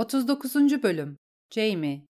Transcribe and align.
39. 0.00 0.82
Bölüm 0.82 1.16
Jamie 1.50 2.06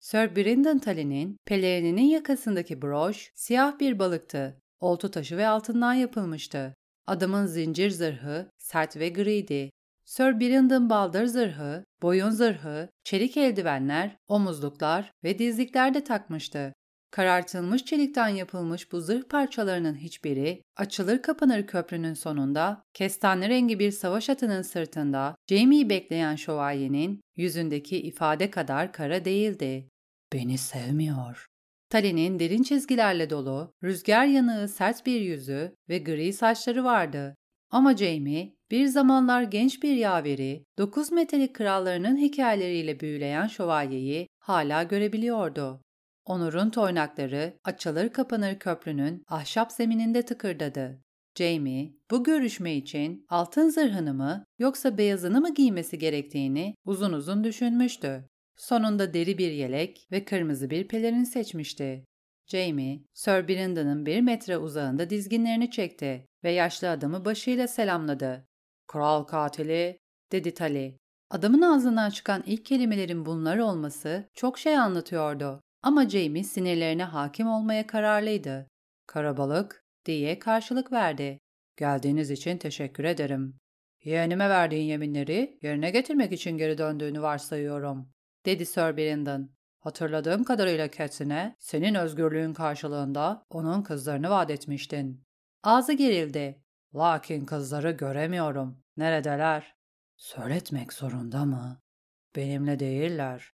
Sir 0.00 0.36
Brandon 0.36 0.78
Tully'nin 0.78 1.36
pelerininin 1.46 2.02
yakasındaki 2.02 2.82
broş 2.82 3.30
siyah 3.34 3.78
bir 3.78 3.98
balıktı. 3.98 4.60
Oltu 4.80 5.10
taşı 5.10 5.36
ve 5.36 5.48
altından 5.48 5.92
yapılmıştı. 5.94 6.74
Adamın 7.06 7.46
zincir 7.46 7.90
zırhı 7.90 8.50
sert 8.58 8.96
ve 8.96 9.08
griydi. 9.08 9.70
Sir 10.04 10.40
Brandon 10.40 10.90
baldır 10.90 11.26
zırhı, 11.26 11.84
boyun 12.02 12.30
zırhı, 12.30 12.88
çelik 13.04 13.36
eldivenler, 13.36 14.16
omuzluklar 14.28 15.12
ve 15.24 15.38
dizlikler 15.38 15.94
de 15.94 16.04
takmıştı. 16.04 16.72
Karartılmış 17.10 17.84
çelikten 17.84 18.28
yapılmış 18.28 18.92
bu 18.92 19.00
zırh 19.00 19.22
parçalarının 19.28 19.94
hiçbiri 19.94 20.62
açılır 20.76 21.22
kapanır 21.22 21.66
köprünün 21.66 22.14
sonunda 22.14 22.82
kestane 22.94 23.48
rengi 23.48 23.78
bir 23.78 23.90
savaş 23.90 24.30
atının 24.30 24.62
sırtında 24.62 25.34
Jamie'yi 25.48 25.90
bekleyen 25.90 26.36
şövalyenin 26.36 27.20
yüzündeki 27.36 27.96
ifade 28.02 28.50
kadar 28.50 28.92
kara 28.92 29.24
değildi. 29.24 29.88
Beni 30.32 30.58
sevmiyor. 30.58 31.46
Tali'nin 31.90 32.38
derin 32.38 32.62
çizgilerle 32.62 33.30
dolu, 33.30 33.72
rüzgar 33.84 34.24
yanığı 34.24 34.68
sert 34.68 35.06
bir 35.06 35.20
yüzü 35.20 35.74
ve 35.88 35.98
gri 35.98 36.32
saçları 36.32 36.84
vardı. 36.84 37.34
Ama 37.70 37.96
Jamie, 37.96 38.54
bir 38.70 38.86
zamanlar 38.86 39.42
genç 39.42 39.82
bir 39.82 39.96
yaveri, 39.96 40.64
dokuz 40.78 41.12
metalik 41.12 41.54
krallarının 41.54 42.16
hikayeleriyle 42.16 43.00
büyüleyen 43.00 43.46
şövalyeyi 43.46 44.28
hala 44.38 44.82
görebiliyordu. 44.82 45.80
Onur'un 46.28 46.70
toynakları 46.70 47.58
açılır 47.64 48.08
kapanır 48.08 48.58
köprünün 48.58 49.24
ahşap 49.28 49.72
zemininde 49.72 50.22
tıkırdadı. 50.22 51.02
Jamie, 51.34 51.92
bu 52.10 52.24
görüşme 52.24 52.74
için 52.74 53.26
altın 53.28 53.68
zırhını 53.68 54.14
mı 54.14 54.44
yoksa 54.58 54.98
beyazını 54.98 55.40
mı 55.40 55.54
giymesi 55.54 55.98
gerektiğini 55.98 56.74
uzun 56.84 57.12
uzun 57.12 57.44
düşünmüştü. 57.44 58.28
Sonunda 58.56 59.14
deri 59.14 59.38
bir 59.38 59.50
yelek 59.50 60.08
ve 60.12 60.24
kırmızı 60.24 60.70
bir 60.70 60.88
pelerin 60.88 61.24
seçmişti. 61.24 62.04
Jamie, 62.46 63.00
Sir 63.14 63.48
Brandon'ın 63.48 64.06
bir 64.06 64.20
metre 64.20 64.58
uzağında 64.58 65.10
dizginlerini 65.10 65.70
çekti 65.70 66.26
ve 66.44 66.50
yaşlı 66.50 66.90
adamı 66.90 67.24
başıyla 67.24 67.68
selamladı. 67.68 68.48
''Kral 68.86 69.24
katili'' 69.24 69.98
dedi 70.32 70.54
Tali. 70.54 70.98
Adamın 71.30 71.62
ağzından 71.62 72.10
çıkan 72.10 72.42
ilk 72.46 72.64
kelimelerin 72.64 73.26
bunlar 73.26 73.58
olması 73.58 74.28
çok 74.34 74.58
şey 74.58 74.78
anlatıyordu. 74.78 75.60
Ama 75.82 76.08
Jamie 76.08 76.44
sinirlerine 76.44 77.04
hakim 77.04 77.48
olmaya 77.48 77.86
kararlıydı. 77.86 78.70
Karabalık 79.06 79.84
diye 80.04 80.38
karşılık 80.38 80.92
verdi. 80.92 81.40
Geldiğiniz 81.76 82.30
için 82.30 82.58
teşekkür 82.58 83.04
ederim. 83.04 83.58
Yeğenime 84.04 84.48
verdiğin 84.48 84.84
yeminleri 84.84 85.58
yerine 85.62 85.90
getirmek 85.90 86.32
için 86.32 86.58
geri 86.58 86.78
döndüğünü 86.78 87.22
varsayıyorum, 87.22 88.12
dedi 88.46 88.66
Sir 88.66 88.96
Brandon. 88.96 89.50
Hatırladığım 89.80 90.44
kadarıyla 90.44 90.90
Cat'ine 90.90 91.56
senin 91.58 91.94
özgürlüğün 91.94 92.54
karşılığında 92.54 93.46
onun 93.50 93.82
kızlarını 93.82 94.30
vaat 94.30 94.50
etmiştin. 94.50 95.24
Ağzı 95.62 95.92
gerildi. 95.92 96.62
Lakin 96.94 97.46
kızları 97.46 97.90
göremiyorum. 97.90 98.82
Neredeler? 98.96 99.74
Söyletmek 100.16 100.92
zorunda 100.92 101.44
mı? 101.44 101.82
Benimle 102.36 102.78
değiller. 102.78 103.52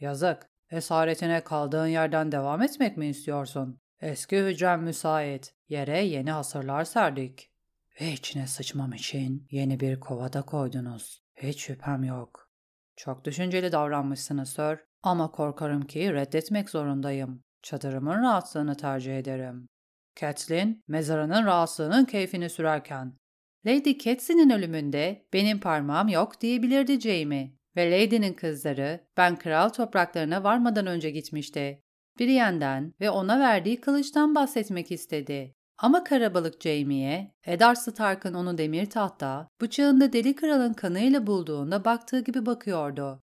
Yazık. 0.00 0.55
Esaretine 0.70 1.44
kaldığın 1.44 1.86
yerden 1.86 2.32
devam 2.32 2.62
etmek 2.62 2.96
mi 2.96 3.06
istiyorsun? 3.06 3.80
Eski 4.00 4.44
hücrem 4.44 4.82
müsait. 4.82 5.54
Yere 5.68 6.04
yeni 6.04 6.30
hasırlar 6.30 6.84
serdik. 6.84 7.50
Ve 8.00 8.12
içine 8.12 8.46
sıçmam 8.46 8.92
için 8.92 9.46
yeni 9.50 9.80
bir 9.80 10.00
kovada 10.00 10.42
koydunuz. 10.42 11.22
Hiç 11.34 11.60
şüphem 11.60 12.04
yok. 12.04 12.50
Çok 12.96 13.24
düşünceli 13.24 13.72
davranmışsınız 13.72 14.48
Sir. 14.48 14.78
Ama 15.02 15.30
korkarım 15.30 15.82
ki 15.82 16.12
reddetmek 16.12 16.70
zorundayım. 16.70 17.42
Çadırımın 17.62 18.22
rahatlığını 18.22 18.76
tercih 18.76 19.18
ederim. 19.18 19.68
Catelyn, 20.16 20.84
mezarının 20.88 21.46
rahatsızlığının 21.46 22.04
keyfini 22.04 22.50
sürerken. 22.50 23.16
Lady 23.66 23.98
Catsy'nin 23.98 24.50
ölümünde 24.50 25.26
benim 25.32 25.60
parmağım 25.60 26.08
yok 26.08 26.40
diyebilirdi 26.40 27.00
Jamie. 27.00 27.55
Ve 27.76 27.90
Lady'nin 27.90 28.32
kızları 28.32 29.00
ben 29.16 29.36
kral 29.36 29.68
topraklarına 29.68 30.44
varmadan 30.44 30.86
önce 30.86 31.10
gitmişti. 31.10 31.82
Brienne'den 32.20 32.94
ve 33.00 33.10
ona 33.10 33.40
verdiği 33.40 33.80
kılıçtan 33.80 34.34
bahsetmek 34.34 34.92
istedi. 34.92 35.54
Ama 35.78 36.04
karabalık 36.04 36.60
Jamie'ye, 36.62 37.34
Eddard 37.44 37.76
Stark'ın 37.76 38.34
onu 38.34 38.58
demir 38.58 38.86
tahta, 38.86 39.48
bıçağında 39.60 40.12
deli 40.12 40.36
kralın 40.36 40.72
kanıyla 40.72 41.26
bulduğunda 41.26 41.84
baktığı 41.84 42.20
gibi 42.20 42.46
bakıyordu. 42.46 43.22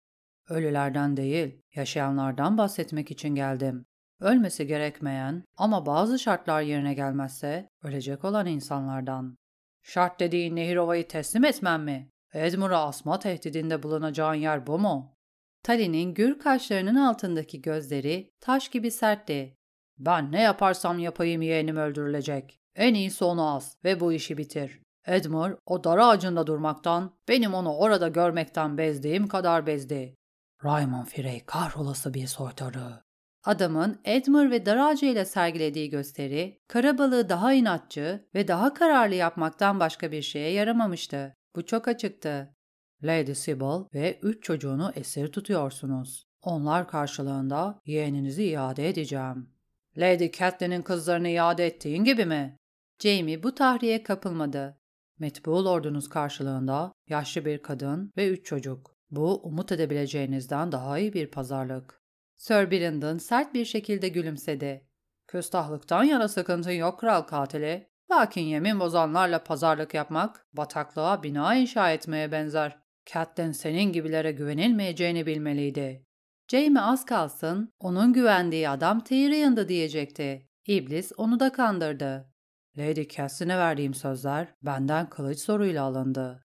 Ölülerden 0.50 1.18
değil, 1.18 1.62
yaşayanlardan 1.76 2.58
bahsetmek 2.58 3.12
için 3.12 3.36
geldim. 3.36 3.86
Ölmesi 4.20 4.68
gerekmeyen 4.68 5.44
ama 5.58 5.86
bazı 5.86 6.20
şartlar 6.20 6.62
yerine 6.62 6.94
gelmezse 6.94 7.70
ölecek 7.84 8.26
olan 8.26 8.46
insanlardan. 8.46 9.38
Şart 9.84 10.20
dediğin 10.20 10.56
Nehirova'yı 10.56 11.08
teslim 11.08 11.46
etmem 11.46 11.84
mi? 11.84 12.10
Edmur'a 12.34 12.84
asma 12.84 13.20
tehdidinde 13.20 13.84
bulunacağın 13.84 14.34
yer 14.34 14.68
bu 14.68 14.80
mu? 14.80 15.16
Tali'nin 15.64 16.14
gür 16.14 16.40
kaşlarının 16.40 16.96
altındaki 16.96 17.62
gözleri 17.62 18.34
taş 18.40 18.70
gibi 18.70 18.92
sertti. 18.92 19.58
Ben 20.00 20.32
ne 20.32 20.42
yaparsam 20.42 21.00
yapayım 21.00 21.42
yeğenim 21.42 21.78
öldürülecek. 21.78 22.60
En 22.76 22.94
iyisi 22.94 23.24
onu 23.24 23.56
as 23.56 23.76
ve 23.84 24.00
bu 24.00 24.14
işi 24.14 24.38
bitir. 24.38 24.82
Edmur 25.08 25.58
o 25.66 25.84
dar 25.84 25.98
ağacında 25.98 26.48
durmaktan, 26.48 27.16
benim 27.28 27.54
onu 27.54 27.76
orada 27.76 28.08
görmekten 28.08 28.78
bezdiğim 28.78 29.28
kadar 29.28 29.68
bezdi. 29.68 30.16
Raymond 30.64 31.06
Frey 31.06 31.46
kahrolası 31.46 32.14
bir 32.14 32.28
soytarı. 32.28 33.04
Adamın 33.44 34.02
Edmur 34.06 34.52
ve 34.52 34.66
dar 34.66 34.78
ağacıyla 34.78 35.26
sergilediği 35.26 35.90
gösteri, 35.90 36.60
karabalığı 36.68 37.30
daha 37.30 37.54
inatçı 37.54 38.28
ve 38.36 38.48
daha 38.48 38.74
kararlı 38.74 39.16
yapmaktan 39.16 39.80
başka 39.80 40.12
bir 40.12 40.22
şeye 40.22 40.52
yaramamıştı. 40.52 41.36
Bu 41.56 41.66
çok 41.66 41.88
açıktı. 41.88 42.56
Lady 43.04 43.34
Sybil 43.34 43.86
ve 43.94 44.20
üç 44.22 44.44
çocuğunu 44.44 44.92
esir 44.96 45.28
tutuyorsunuz. 45.28 46.28
Onlar 46.42 46.88
karşılığında 46.88 47.80
yeğeninizi 47.86 48.44
iade 48.44 48.90
edeceğim. 48.90 49.50
Lady 49.98 50.32
Catelyn'in 50.32 50.82
kızlarını 50.82 51.30
iade 51.30 51.68
ettiğin 51.68 52.04
gibi 52.04 52.26
mi? 52.26 52.58
Jamie 53.00 53.44
bu 53.44 53.56
tahriye 53.56 54.04
kapılmadı. 54.04 54.78
Metbuğul 55.20 55.66
ordunuz 55.66 56.10
karşılığında 56.10 56.94
yaşlı 57.10 57.46
bir 57.46 57.62
kadın 57.62 58.12
ve 58.18 58.30
üç 58.30 58.46
çocuk. 58.46 58.96
Bu 59.12 59.42
umut 59.44 59.72
edebileceğinizden 59.72 60.72
daha 60.72 61.00
iyi 61.00 61.14
bir 61.14 61.32
pazarlık. 61.32 62.02
Sir 62.38 62.72
Brandon 62.72 63.18
sert 63.18 63.54
bir 63.54 63.66
şekilde 63.66 64.10
gülümsedi. 64.10 64.88
Küstahlıktan 65.28 66.04
yana 66.04 66.28
sıkıntın 66.28 66.72
yok 66.72 67.00
kral 67.00 67.22
katili. 67.22 67.91
Lakin 68.12 68.42
yemin 68.42 68.80
bozanlarla 68.80 69.44
pazarlık 69.44 69.94
yapmak 69.94 70.46
bataklığa 70.54 71.24
bina 71.24 71.56
inşa 71.56 71.92
etmeye 71.92 72.32
benzer. 72.32 72.78
Catelyn 73.06 73.52
senin 73.52 73.94
gibilere 73.94 74.32
güvenilmeyeceğini 74.32 75.26
bilmeliydi. 75.26 76.06
Jamie 76.48 76.82
az 76.82 77.06
kalsın 77.06 77.74
onun 77.80 78.14
güvendiği 78.14 78.70
adam 78.70 79.04
Tyrion'da 79.04 79.70
diyecekti. 79.70 80.48
İblis 80.68 81.12
onu 81.18 81.40
da 81.40 81.52
kandırdı. 81.52 82.32
Lady 82.78 83.08
Catelyn'e 83.08 83.58
verdiğim 83.58 83.94
sözler 83.94 84.48
benden 84.62 85.10
kılıç 85.10 85.40
soruyla 85.40 85.84
alındı. 85.84 86.46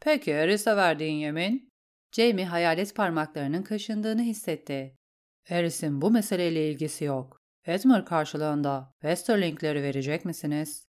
Peki 0.00 0.30
Eris'e 0.30 0.76
verdiğin 0.76 1.16
yemin? 1.16 1.72
Jamie 2.12 2.44
hayalet 2.44 2.94
parmaklarının 2.94 3.62
kaşındığını 3.62 4.22
hissetti. 4.22 4.96
Eris'in 5.48 6.02
bu 6.02 6.10
meseleyle 6.10 6.70
ilgisi 6.70 7.04
yok. 7.04 7.40
Edmure 7.64 8.04
karşılığında 8.04 8.92
Westerling'leri 9.00 9.82
verecek 9.82 10.24
misiniz? 10.24 10.85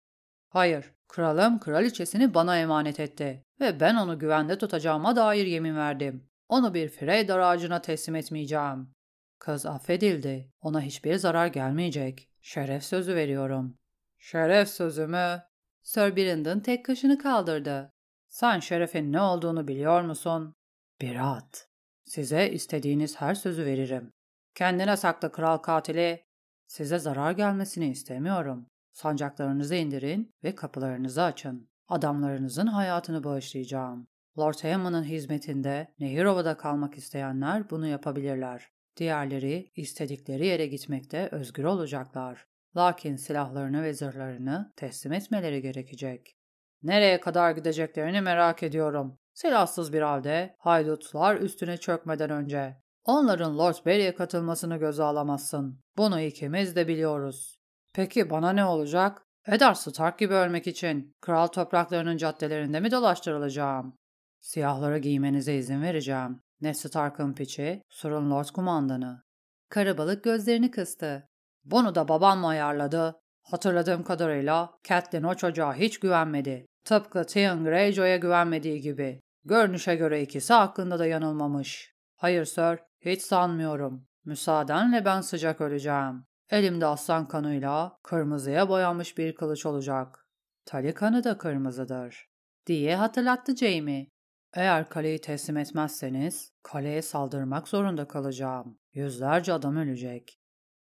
Hayır, 0.56 0.92
kralım 1.08 1.58
kraliçesini 1.58 2.34
bana 2.34 2.58
emanet 2.58 3.00
etti 3.00 3.44
ve 3.60 3.80
ben 3.80 3.94
onu 3.94 4.18
güvende 4.18 4.58
tutacağıma 4.58 5.16
dair 5.16 5.46
yemin 5.46 5.76
verdim. 5.76 6.28
Onu 6.48 6.74
bir 6.74 6.88
Freydar 6.88 7.38
ağacına 7.38 7.82
teslim 7.82 8.14
etmeyeceğim. 8.14 8.90
Kız 9.38 9.66
affedildi. 9.66 10.50
Ona 10.60 10.80
hiçbir 10.80 11.14
zarar 11.14 11.46
gelmeyecek. 11.46 12.28
Şeref 12.42 12.84
sözü 12.84 13.14
veriyorum. 13.14 13.78
Şeref 14.18 14.68
sözü 14.68 15.06
mü? 15.06 15.42
Sir 15.82 16.16
Brandon 16.16 16.60
tek 16.60 16.84
kaşını 16.84 17.18
kaldırdı. 17.18 17.90
Sen 18.28 18.60
şerefin 18.60 19.12
ne 19.12 19.20
olduğunu 19.20 19.68
biliyor 19.68 20.02
musun? 20.02 20.54
Bir 21.00 21.36
at. 21.36 21.68
Size 22.04 22.50
istediğiniz 22.50 23.20
her 23.20 23.34
sözü 23.34 23.64
veririm. 23.64 24.10
Kendine 24.54 24.96
sakla 24.96 25.32
kral 25.32 25.58
katili. 25.58 26.24
Size 26.66 26.98
zarar 26.98 27.32
gelmesini 27.32 27.90
istemiyorum. 27.90 28.66
Sancaklarınızı 28.96 29.74
indirin 29.74 30.34
ve 30.44 30.54
kapılarınızı 30.54 31.22
açın. 31.22 31.70
Adamlarınızın 31.88 32.66
hayatını 32.66 33.24
bağışlayacağım. 33.24 34.08
Lord 34.38 34.54
Hammond'ın 34.62 35.04
hizmetinde 35.04 35.94
Nehirova'da 35.98 36.56
kalmak 36.56 36.98
isteyenler 36.98 37.70
bunu 37.70 37.86
yapabilirler. 37.86 38.68
Diğerleri 38.96 39.72
istedikleri 39.76 40.46
yere 40.46 40.66
gitmekte 40.66 41.28
özgür 41.32 41.64
olacaklar. 41.64 42.46
Lakin 42.76 43.16
silahlarını 43.16 43.82
ve 43.82 43.94
zırhlarını 43.94 44.72
teslim 44.76 45.12
etmeleri 45.12 45.62
gerekecek. 45.62 46.36
Nereye 46.82 47.20
kadar 47.20 47.50
gideceklerini 47.50 48.20
merak 48.20 48.62
ediyorum. 48.62 49.18
Silahsız 49.34 49.92
bir 49.92 50.02
halde 50.02 50.56
haydutlar 50.58 51.36
üstüne 51.36 51.76
çökmeden 51.76 52.30
önce. 52.30 52.76
Onların 53.04 53.58
Lord 53.58 53.86
Barry'e 53.86 54.14
katılmasını 54.14 54.76
göze 54.76 55.02
alamazsın. 55.02 55.80
Bunu 55.96 56.20
ikimiz 56.20 56.76
de 56.76 56.88
biliyoruz. 56.88 57.56
Peki 57.96 58.30
bana 58.30 58.52
ne 58.52 58.64
olacak? 58.64 59.22
Eddard 59.46 59.74
Stark 59.74 60.18
gibi 60.18 60.34
ölmek 60.34 60.66
için 60.66 61.14
kral 61.20 61.46
topraklarının 61.46 62.16
caddelerinde 62.16 62.80
mi 62.80 62.90
dolaştırılacağım? 62.90 63.96
Siyahları 64.40 64.98
giymenize 64.98 65.54
izin 65.54 65.82
vereceğim. 65.82 66.40
Ned 66.60 66.74
Stark'ın 66.74 67.34
piçi, 67.34 67.82
Surun 67.88 68.30
Lord 68.30 68.46
kumandanı. 68.54 69.22
Karabalık 69.68 70.24
gözlerini 70.24 70.70
kıstı. 70.70 71.28
Bunu 71.64 71.94
da 71.94 72.08
babam 72.08 72.38
mı 72.38 72.48
ayarladı? 72.48 73.20
Hatırladığım 73.42 74.02
kadarıyla 74.02 74.70
Catelyn 74.84 75.22
o 75.22 75.34
çocuğa 75.34 75.74
hiç 75.74 76.00
güvenmedi. 76.00 76.66
Tıpkı 76.84 77.24
Theon 77.26 77.64
Greyjoy'a 77.64 78.16
güvenmediği 78.16 78.80
gibi. 78.80 79.20
Görünüşe 79.44 79.94
göre 79.94 80.22
ikisi 80.22 80.52
hakkında 80.52 80.98
da 80.98 81.06
yanılmamış. 81.06 81.92
Hayır 82.16 82.44
sir, 82.44 82.78
hiç 83.00 83.22
sanmıyorum. 83.22 84.06
Müsaadenle 84.24 85.04
ben 85.04 85.20
sıcak 85.20 85.60
öleceğim. 85.60 86.24
Elimde 86.50 86.86
aslan 86.86 87.28
kanıyla 87.28 87.98
kırmızıya 88.02 88.68
boyanmış 88.68 89.18
bir 89.18 89.34
kılıç 89.34 89.66
olacak. 89.66 90.26
Tali 90.64 90.94
kanı 90.94 91.24
da 91.24 91.38
kırmızıdır. 91.38 92.30
Diye 92.66 92.96
hatırlattı 92.96 93.56
Jamie. 93.56 94.10
Eğer 94.54 94.88
kaleyi 94.88 95.20
teslim 95.20 95.56
etmezseniz 95.56 96.52
kaleye 96.62 97.02
saldırmak 97.02 97.68
zorunda 97.68 98.08
kalacağım. 98.08 98.78
Yüzlerce 98.92 99.52
adam 99.52 99.76
ölecek. 99.76 100.40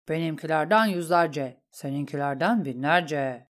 Benimkilerden 0.09 0.87
yüzlerce, 0.87 1.63
seninkilerden 1.71 2.65
binlerce. 2.65 3.49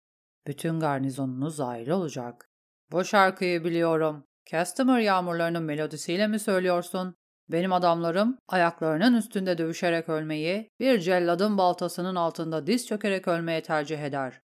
Bütün 0.47 0.81
garnizonunuz 0.81 1.61
ayrı 1.61 1.97
olacak. 1.97 2.51
Bu 2.93 3.05
şarkıyı 3.05 3.65
biliyorum. 3.65 4.27
Customer 4.47 4.99
yağmurlarının 4.99 5.63
melodisiyle 5.63 6.27
mi 6.27 6.39
söylüyorsun? 6.39 7.17
Benim 7.53 7.73
adamlarım 7.73 8.39
ayaklarının 8.49 9.15
üstünde 9.15 9.59
dövüşerek 9.59 10.09
ölmeyi, 10.09 10.71
bir 10.81 11.01
celladın 11.01 11.59
baltasının 11.59 12.15
altında 12.15 12.67
diz 12.67 12.87
çökerek 12.87 13.29
ölmeye 13.29 13.63
tercih 13.63 13.99
eder. 13.99 14.41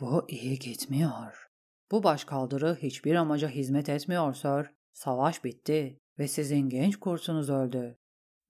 Bu 0.00 0.24
iyi 0.28 0.58
gitmiyor. 0.58 1.48
Bu 1.90 2.02
başkaldırı 2.02 2.78
hiçbir 2.82 3.14
amaca 3.14 3.48
hizmet 3.48 3.88
etmiyor 3.88 4.34
sir. 4.34 4.70
Savaş 4.92 5.44
bitti 5.44 5.98
ve 6.18 6.28
sizin 6.28 6.68
genç 6.68 6.96
kursunuz 6.96 7.50
öldü. 7.50 7.96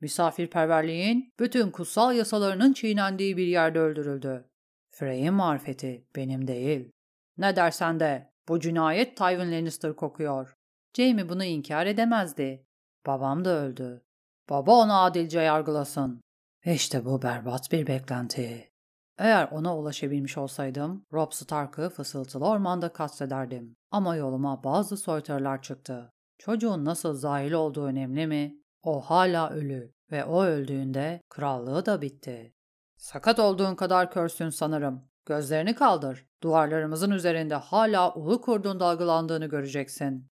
Misafirperverliğin 0.01 1.33
bütün 1.41 1.71
kutsal 1.71 2.15
yasalarının 2.15 2.73
çiğnendiği 2.73 3.37
bir 3.37 3.47
yerde 3.47 3.79
öldürüldü. 3.79 4.45
Frey'in 4.91 5.35
marifeti 5.35 6.07
benim 6.17 6.47
değil. 6.47 6.91
Ne 7.39 7.57
dersen 7.57 8.01
de 8.01 8.31
bu 8.49 8.61
cinayet 8.61 9.17
Tywin 9.17 9.53
Lannister 9.53 9.97
kokuyor. 9.97 10.55
Jaime 10.97 11.29
bunu 11.29 11.45
inkar 11.45 11.87
edemezdi. 11.87 12.67
Babam 13.07 13.45
da 13.45 13.51
öldü. 13.51 14.03
Baba 14.51 14.73
onu 14.73 15.03
adilce 15.03 15.41
yargılasın. 15.41 16.21
İşte 16.65 17.05
bu 17.05 17.23
berbat 17.23 17.73
bir 17.73 17.87
beklenti. 17.87 18.71
Eğer 19.19 19.49
ona 19.53 19.77
ulaşabilmiş 19.79 20.39
olsaydım, 20.39 21.07
Robb 21.13 21.33
Stark'ı 21.33 21.89
fısıltılı 21.89 22.47
ormanda 22.47 22.93
katlederdim. 22.93 23.77
Ama 23.91 24.17
yoluma 24.17 24.65
bazı 24.65 24.97
soytarılar 24.97 25.63
çıktı. 25.63 26.13
Çocuğun 26.39 26.85
nasıl 26.85 27.15
zahil 27.15 27.53
olduğu 27.53 27.85
önemli 27.85 28.27
mi? 28.27 28.57
O 28.83 29.01
hala 29.01 29.51
ölü 29.51 29.93
ve 30.13 30.25
o 30.25 30.45
öldüğünde 30.45 31.21
krallığı 31.29 31.87
da 31.87 32.03
bitti. 32.03 32.55
Sakat 32.97 33.39
olduğun 33.39 33.75
kadar 33.75 34.11
körsün 34.11 34.49
sanırım. 34.49 35.11
Gözlerini 35.27 35.75
kaldır. 35.75 36.27
Duvarlarımızın 36.43 37.11
üzerinde 37.11 37.55
hala 37.55 38.15
ulu 38.15 38.41
kurdun 38.41 38.81
dalgalandığını 38.81 39.47
göreceksin. 39.47 40.29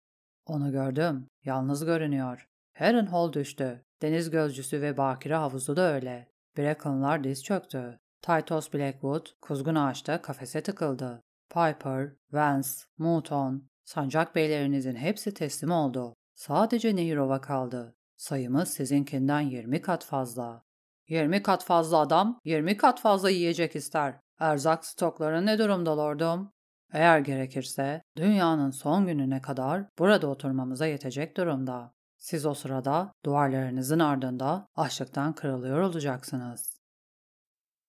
Onu 0.46 0.72
gördüm. 0.72 1.26
Yalnız 1.44 1.84
görünüyor. 1.84 2.47
Harrenhal 2.78 3.32
düştü. 3.32 3.84
Deniz 4.02 4.30
gözcüsü 4.30 4.82
ve 4.82 4.96
bakire 4.96 5.34
havuzu 5.34 5.76
da 5.76 5.92
öyle. 5.94 6.28
Bracken'lar 6.58 7.24
diz 7.24 7.44
çöktü. 7.44 7.98
Titus 8.22 8.74
Blackwood 8.74 9.26
kuzgun 9.42 9.74
ağaçta 9.74 10.22
kafese 10.22 10.62
tıkıldı. 10.62 11.22
Piper, 11.50 12.12
Vance, 12.32 12.68
Mouton, 12.98 13.68
sancak 13.84 14.34
beylerinizin 14.34 14.94
hepsi 14.94 15.34
teslim 15.34 15.70
oldu. 15.70 16.14
Sadece 16.34 16.96
Nehirova 16.96 17.40
kaldı. 17.40 17.96
Sayımız 18.16 18.68
sizinkinden 18.68 19.40
20 19.40 19.82
kat 19.82 20.04
fazla. 20.04 20.62
20 21.08 21.42
kat 21.42 21.64
fazla 21.64 21.98
adam, 21.98 22.40
20 22.44 22.76
kat 22.76 23.00
fazla 23.00 23.30
yiyecek 23.30 23.76
ister. 23.76 24.14
Erzak 24.38 24.84
stokları 24.84 25.46
ne 25.46 25.58
durumda 25.58 25.98
lordum? 25.98 26.52
Eğer 26.92 27.18
gerekirse 27.18 28.02
dünyanın 28.16 28.70
son 28.70 29.06
gününe 29.06 29.40
kadar 29.40 29.84
burada 29.98 30.26
oturmamıza 30.26 30.86
yetecek 30.86 31.36
durumda. 31.36 31.97
Siz 32.18 32.46
o 32.46 32.54
sırada 32.54 33.12
duvarlarınızın 33.24 33.98
ardında 33.98 34.66
açlıktan 34.74 35.32
kırılıyor 35.32 35.80
olacaksınız. 35.80 36.78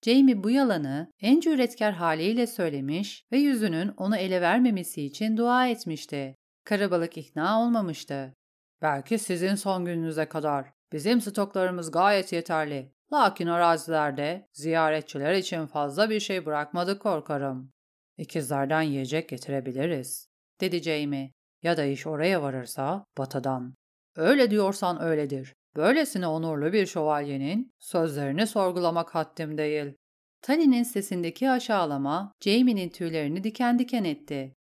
Jamie 0.06 0.44
bu 0.44 0.50
yalanı 0.50 1.12
en 1.22 1.40
cüretkar 1.40 1.94
haliyle 1.94 2.48
söylemiş 2.48 3.24
ve 3.32 3.38
yüzünün 3.38 3.88
onu 3.98 4.18
ele 4.18 4.42
vermemesi 4.42 5.06
için 5.06 5.38
dua 5.38 5.68
etmişti. 5.68 6.36
Karabalık 6.66 7.18
ikna 7.18 7.62
olmamıştı. 7.62 8.34
Belki 8.82 9.20
sizin 9.20 9.56
son 9.56 9.86
gününüze 9.86 10.26
kadar. 10.26 10.72
Bizim 10.92 11.22
stoklarımız 11.22 11.92
gayet 11.92 12.34
yeterli. 12.34 12.94
Lakin 13.14 13.48
arazilerde 13.48 14.48
ziyaretçiler 14.54 15.34
için 15.34 15.66
fazla 15.66 16.10
bir 16.10 16.20
şey 16.20 16.46
bırakmadık 16.46 17.02
korkarım. 17.02 17.72
İkizlerden 18.18 18.82
yiyecek 18.82 19.30
getirebiliriz, 19.30 20.30
dedi 20.62 20.84
Jamie. 20.84 21.32
Ya 21.64 21.78
da 21.78 21.84
iş 21.84 22.08
oraya 22.08 22.42
varırsa 22.42 23.06
batıdan. 23.18 23.79
Öyle 24.20 24.52
diyorsan 24.52 25.02
öyledir. 25.02 25.54
Böylesine 25.76 26.28
onurlu 26.28 26.74
bir 26.74 26.86
şövalyenin 26.86 27.72
sözlerini 27.80 28.48
sorgulamak 28.48 29.16
haddim 29.16 29.58
değil. 29.58 29.94
Tali'nin 30.42 30.84
sesindeki 30.84 31.50
aşağılama 31.50 32.32
Jamie'nin 32.44 32.90
tüylerini 32.90 33.44
diken 33.44 33.80
diken 33.80 34.04
etti. 34.04 34.54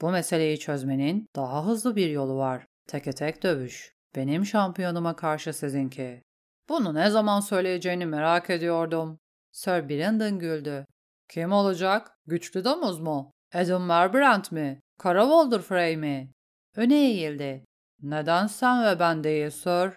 Bu 0.00 0.10
meseleyi 0.10 0.58
çözmenin 0.58 1.26
daha 1.36 1.66
hızlı 1.66 1.96
bir 1.96 2.10
yolu 2.10 2.36
var. 2.36 2.66
Teke 2.88 3.12
tek 3.12 3.42
dövüş. 3.42 3.92
Benim 4.16 4.46
şampiyonuma 4.46 5.16
karşı 5.16 5.52
sizinki. 5.52 6.22
Bunu 6.68 6.94
ne 6.94 7.10
zaman 7.10 7.40
söyleyeceğini 7.40 8.06
merak 8.06 8.50
ediyordum. 8.50 9.18
Sir 9.52 9.88
Brandon 9.88 10.38
güldü. 10.38 10.86
Kim 11.28 11.52
olacak? 11.52 12.12
Güçlü 12.26 12.64
domuz 12.64 13.00
mu? 13.00 13.30
Adam 13.54 13.82
Merbrand 13.82 14.44
mi? 14.50 14.80
Kara 14.98 15.22
Walder 15.22 15.60
Frey 15.60 15.96
mi? 15.96 16.32
Öne 16.76 16.94
eğildi. 16.94 17.64
Neden 18.02 18.46
sen 18.46 18.84
ve 18.84 19.00
ben 19.00 19.24
değil 19.24 19.50
Sir? 19.50 19.90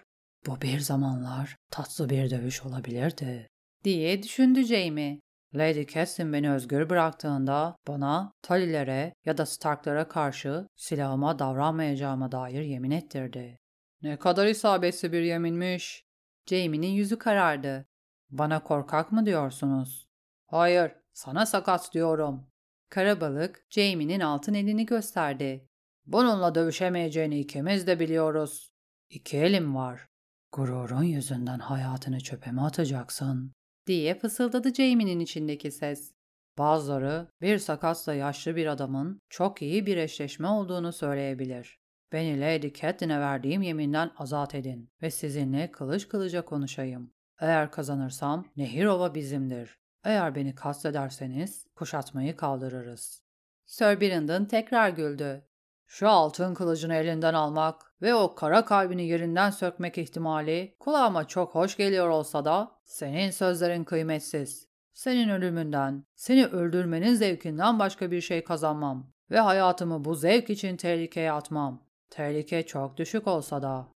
Bu 0.46 0.60
bir 0.60 0.78
zamanlar 0.78 1.56
tatlı 1.70 2.08
bir 2.10 2.30
dövüş 2.30 2.62
olabilirdi. 2.62 3.48
Diye 3.84 4.22
düşündü 4.22 4.64
Jamie. 4.64 5.20
Lady 5.54 5.86
Catelyn 5.86 6.32
beni 6.32 6.52
özgür 6.52 6.90
bıraktığında 6.90 7.76
bana 7.88 8.32
Talilere 8.42 9.12
ya 9.24 9.38
da 9.38 9.46
Starklara 9.46 10.08
karşı 10.08 10.66
silahıma 10.76 11.38
davranmayacağıma 11.38 12.32
dair 12.32 12.62
yemin 12.62 12.90
ettirdi. 12.90 13.58
Ne 14.02 14.18
kadar 14.18 14.46
isabetli 14.46 15.12
bir 15.12 15.22
yeminmiş. 15.22 16.04
Jamie'nin 16.46 16.86
yüzü 16.88 17.18
karardı. 17.18 17.86
Bana 18.30 18.62
korkak 18.62 19.12
mı 19.12 19.26
diyorsunuz? 19.26 20.06
Hayır, 20.46 20.92
sana 21.12 21.46
sakat 21.46 21.94
diyorum. 21.94 22.46
Karabalık 22.90 23.66
Jamie'nin 23.70 24.20
altın 24.20 24.54
elini 24.54 24.86
gösterdi. 24.86 25.68
Bununla 26.12 26.54
dövüşemeyeceğini 26.54 27.40
ikimiz 27.40 27.86
de 27.86 28.00
biliyoruz. 28.00 28.72
İki 29.10 29.36
elim 29.36 29.74
var. 29.74 30.06
Gururun 30.52 31.02
yüzünden 31.02 31.58
hayatını 31.58 32.20
çöpe 32.20 32.52
mi 32.52 32.60
atacaksın? 32.60 33.52
diye 33.86 34.14
fısıldadı 34.14 34.74
Jamie'nin 34.74 35.20
içindeki 35.20 35.70
ses. 35.70 36.12
Bazıları 36.58 37.28
bir 37.40 37.58
sakatla 37.58 38.14
yaşlı 38.14 38.56
bir 38.56 38.66
adamın 38.66 39.20
çok 39.28 39.62
iyi 39.62 39.86
bir 39.86 39.96
eşleşme 39.96 40.48
olduğunu 40.48 40.92
söyleyebilir. 40.92 41.78
Beni 42.12 42.40
Lady 42.40 42.72
Catelyn'e 42.72 43.20
verdiğim 43.20 43.62
yeminden 43.62 44.10
azat 44.18 44.54
edin 44.54 44.90
ve 45.02 45.10
sizinle 45.10 45.70
kılıç 45.70 46.08
kılıca 46.08 46.44
konuşayım. 46.44 47.12
Eğer 47.40 47.70
kazanırsam 47.70 48.44
Nehirova 48.56 49.14
bizimdir. 49.14 49.78
Eğer 50.04 50.34
beni 50.34 50.54
kastederseniz 50.54 51.66
kuşatmayı 51.74 52.36
kaldırırız. 52.36 53.24
Sir 53.66 54.00
Brandon 54.00 54.44
tekrar 54.44 54.88
güldü. 54.88 55.49
Şu 55.92 56.08
altın 56.08 56.54
kılıcını 56.54 56.94
elinden 56.94 57.34
almak 57.34 57.94
ve 58.02 58.14
o 58.14 58.34
kara 58.34 58.64
kalbini 58.64 59.08
yerinden 59.08 59.50
sökmek 59.50 59.98
ihtimali 59.98 60.76
kulağıma 60.80 61.28
çok 61.28 61.54
hoş 61.54 61.76
geliyor 61.76 62.08
olsa 62.08 62.44
da 62.44 62.72
senin 62.84 63.30
sözlerin 63.30 63.84
kıymetsiz. 63.84 64.68
Senin 64.94 65.28
ölümünden, 65.28 66.04
seni 66.16 66.46
öldürmenin 66.46 67.14
zevkinden 67.14 67.78
başka 67.78 68.10
bir 68.10 68.20
şey 68.20 68.44
kazanmam 68.44 69.12
ve 69.30 69.38
hayatımı 69.38 70.04
bu 70.04 70.14
zevk 70.14 70.50
için 70.50 70.76
tehlikeye 70.76 71.32
atmam. 71.32 71.86
Tehlike 72.10 72.66
çok 72.66 72.96
düşük 72.96 73.26
olsa 73.26 73.62
da. 73.62 73.88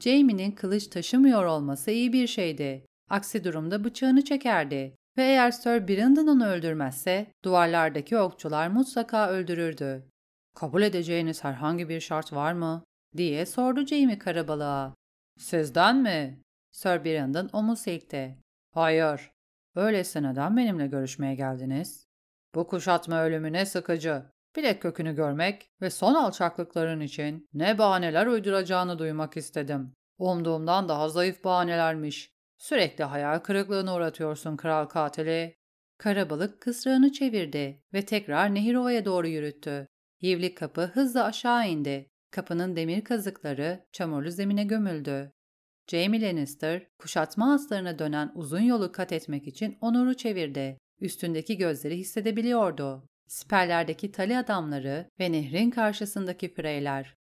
Jamie'nin 0.00 0.52
kılıç 0.52 0.86
taşımıyor 0.86 1.44
olması 1.44 1.90
iyi 1.90 2.12
bir 2.12 2.26
şeydi. 2.26 2.86
Aksi 3.10 3.44
durumda 3.44 3.84
bıçağını 3.84 4.24
çekerdi 4.24 4.96
ve 5.18 5.22
eğer 5.22 5.50
Sir 5.50 5.88
Brandon 5.88 6.26
onu 6.26 6.46
öldürmezse 6.46 7.26
duvarlardaki 7.44 8.18
okçular 8.18 8.68
mutlaka 8.68 9.28
öldürürdü. 9.28 10.08
Kabul 10.58 10.82
edeceğiniz 10.82 11.44
herhangi 11.44 11.88
bir 11.88 12.00
şart 12.00 12.32
var 12.32 12.52
mı? 12.52 12.84
diye 13.16 13.46
sordu 13.46 13.86
Jamie 13.86 14.18
karabalığa. 14.18 14.94
Sizden 15.38 15.96
mi? 15.96 16.42
Sir 16.72 17.04
Brandon 17.04 17.50
omuz 17.52 17.80
silkti. 17.80 18.38
Hayır. 18.74 19.30
Öyleyse 19.76 20.22
neden 20.22 20.56
benimle 20.56 20.86
görüşmeye 20.86 21.34
geldiniz? 21.34 22.06
Bu 22.54 22.66
kuşatma 22.66 23.22
ölümü 23.22 23.52
ne 23.52 23.66
sıkıcı. 23.66 24.22
Bilek 24.56 24.82
kökünü 24.82 25.14
görmek 25.14 25.70
ve 25.80 25.90
son 25.90 26.14
alçaklıkların 26.14 27.00
için 27.00 27.48
ne 27.54 27.78
bahaneler 27.78 28.26
uyduracağını 28.26 28.98
duymak 28.98 29.36
istedim. 29.36 29.92
Umduğumdan 30.18 30.88
daha 30.88 31.08
zayıf 31.08 31.44
bahanelermiş. 31.44 32.30
Sürekli 32.56 33.04
hayal 33.04 33.38
kırıklığına 33.38 33.94
uğratıyorsun 33.94 34.56
kral 34.56 34.86
katili. 34.86 35.54
Karabalık 35.98 36.60
kısrağını 36.60 37.12
çevirdi 37.12 37.82
ve 37.94 38.04
tekrar 38.04 38.54
nehir 38.54 38.74
ovaya 38.74 39.04
doğru 39.04 39.28
yürüttü. 39.28 39.88
Yivlik 40.20 40.56
kapı 40.56 40.82
hızla 40.82 41.24
aşağı 41.24 41.68
indi. 41.68 42.10
Kapının 42.30 42.76
demir 42.76 43.04
kazıkları 43.04 43.86
çamurlu 43.92 44.30
zemine 44.30 44.64
gömüldü. 44.64 45.32
Jaime 45.90 46.20
Lannister, 46.20 46.86
kuşatma 46.98 47.54
aslarına 47.54 47.98
dönen 47.98 48.32
uzun 48.34 48.60
yolu 48.60 48.92
kat 48.92 49.12
etmek 49.12 49.46
için 49.46 49.78
onuru 49.80 50.14
çevirdi. 50.14 50.78
Üstündeki 51.00 51.56
gözleri 51.56 51.96
hissedebiliyordu. 51.96 53.08
Siperlerdeki 53.28 54.12
tali 54.12 54.38
adamları 54.38 55.10
ve 55.20 55.32
nehrin 55.32 55.70
karşısındaki 55.70 56.54
freyler. 56.54 57.14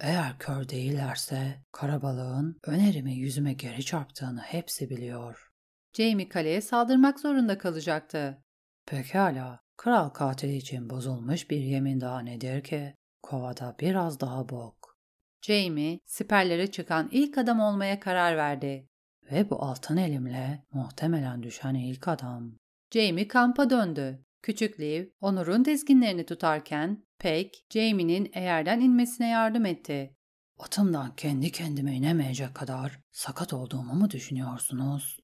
Eğer 0.00 0.38
kör 0.38 0.68
değillerse 0.68 1.62
karabalığın 1.72 2.58
önerimi 2.64 3.14
yüzüme 3.14 3.52
geri 3.52 3.84
çarptığını 3.84 4.40
hepsi 4.40 4.90
biliyor. 4.90 5.48
Jamie 5.92 6.28
kaleye 6.28 6.60
saldırmak 6.60 7.20
zorunda 7.20 7.58
kalacaktı. 7.58 8.42
Pekala, 8.86 9.60
kral 9.76 10.08
katili 10.08 10.56
için 10.56 10.90
bozulmuş 10.90 11.50
bir 11.50 11.60
yemin 11.60 12.00
daha 12.00 12.20
nedir 12.20 12.64
ki? 12.64 12.94
Kovada 13.22 13.76
biraz 13.80 14.20
daha 14.20 14.48
bok. 14.48 14.98
Jamie, 15.42 16.00
siperlere 16.04 16.70
çıkan 16.70 17.08
ilk 17.12 17.38
adam 17.38 17.60
olmaya 17.60 18.00
karar 18.00 18.36
verdi. 18.36 18.88
Ve 19.32 19.50
bu 19.50 19.62
altın 19.62 19.96
elimle 19.96 20.64
muhtemelen 20.72 21.42
düşen 21.42 21.74
ilk 21.74 22.08
adam. 22.08 22.52
Jamie 22.90 23.28
kampa 23.28 23.70
döndü. 23.70 24.24
Küçük 24.42 24.80
Liv, 24.80 25.06
Onur'un 25.20 25.64
dizginlerini 25.64 26.26
tutarken 26.26 27.04
Peck, 27.18 27.54
Jamie'nin 27.70 28.30
eğerden 28.34 28.80
inmesine 28.80 29.28
yardım 29.28 29.66
etti. 29.66 30.16
Atımdan 30.58 31.16
kendi 31.16 31.52
kendime 31.52 31.94
inemeyecek 31.94 32.54
kadar 32.54 33.00
sakat 33.12 33.52
olduğumu 33.52 33.94
mu 33.94 34.10
düşünüyorsunuz? 34.10 35.20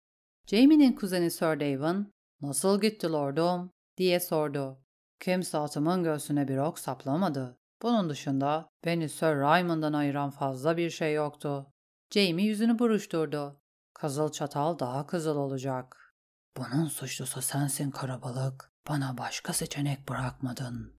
Jamie'nin 0.46 0.92
kuzeni 0.92 1.30
Sir 1.30 1.60
Davin, 1.60 2.12
''Nasıl 2.40 2.80
gitti 2.80 3.06
lordum?'' 3.06 3.72
Diye 3.96 4.20
sordu. 4.20 4.84
Kimse 5.20 5.58
atımın 5.58 6.04
göğsüne 6.04 6.48
bir 6.48 6.58
ok 6.58 6.78
saplamadı. 6.78 7.58
Bunun 7.82 8.10
dışında 8.10 8.68
beni 8.84 9.08
Sir 9.08 9.26
Raymond'dan 9.26 9.92
ayıran 9.92 10.30
fazla 10.30 10.76
bir 10.76 10.90
şey 10.90 11.14
yoktu. 11.14 11.72
Jamie 12.10 12.44
yüzünü 12.44 12.78
buruşturdu. 12.78 13.60
Kızıl 13.94 14.32
çatal 14.32 14.78
daha 14.78 15.06
kızıl 15.06 15.36
olacak. 15.36 16.14
Bunun 16.56 16.86
suçlusu 16.86 17.42
sensin 17.42 17.90
karabalık. 17.90 18.72
Bana 18.88 19.18
başka 19.18 19.52
seçenek 19.52 20.08
bırakmadın. 20.08 20.96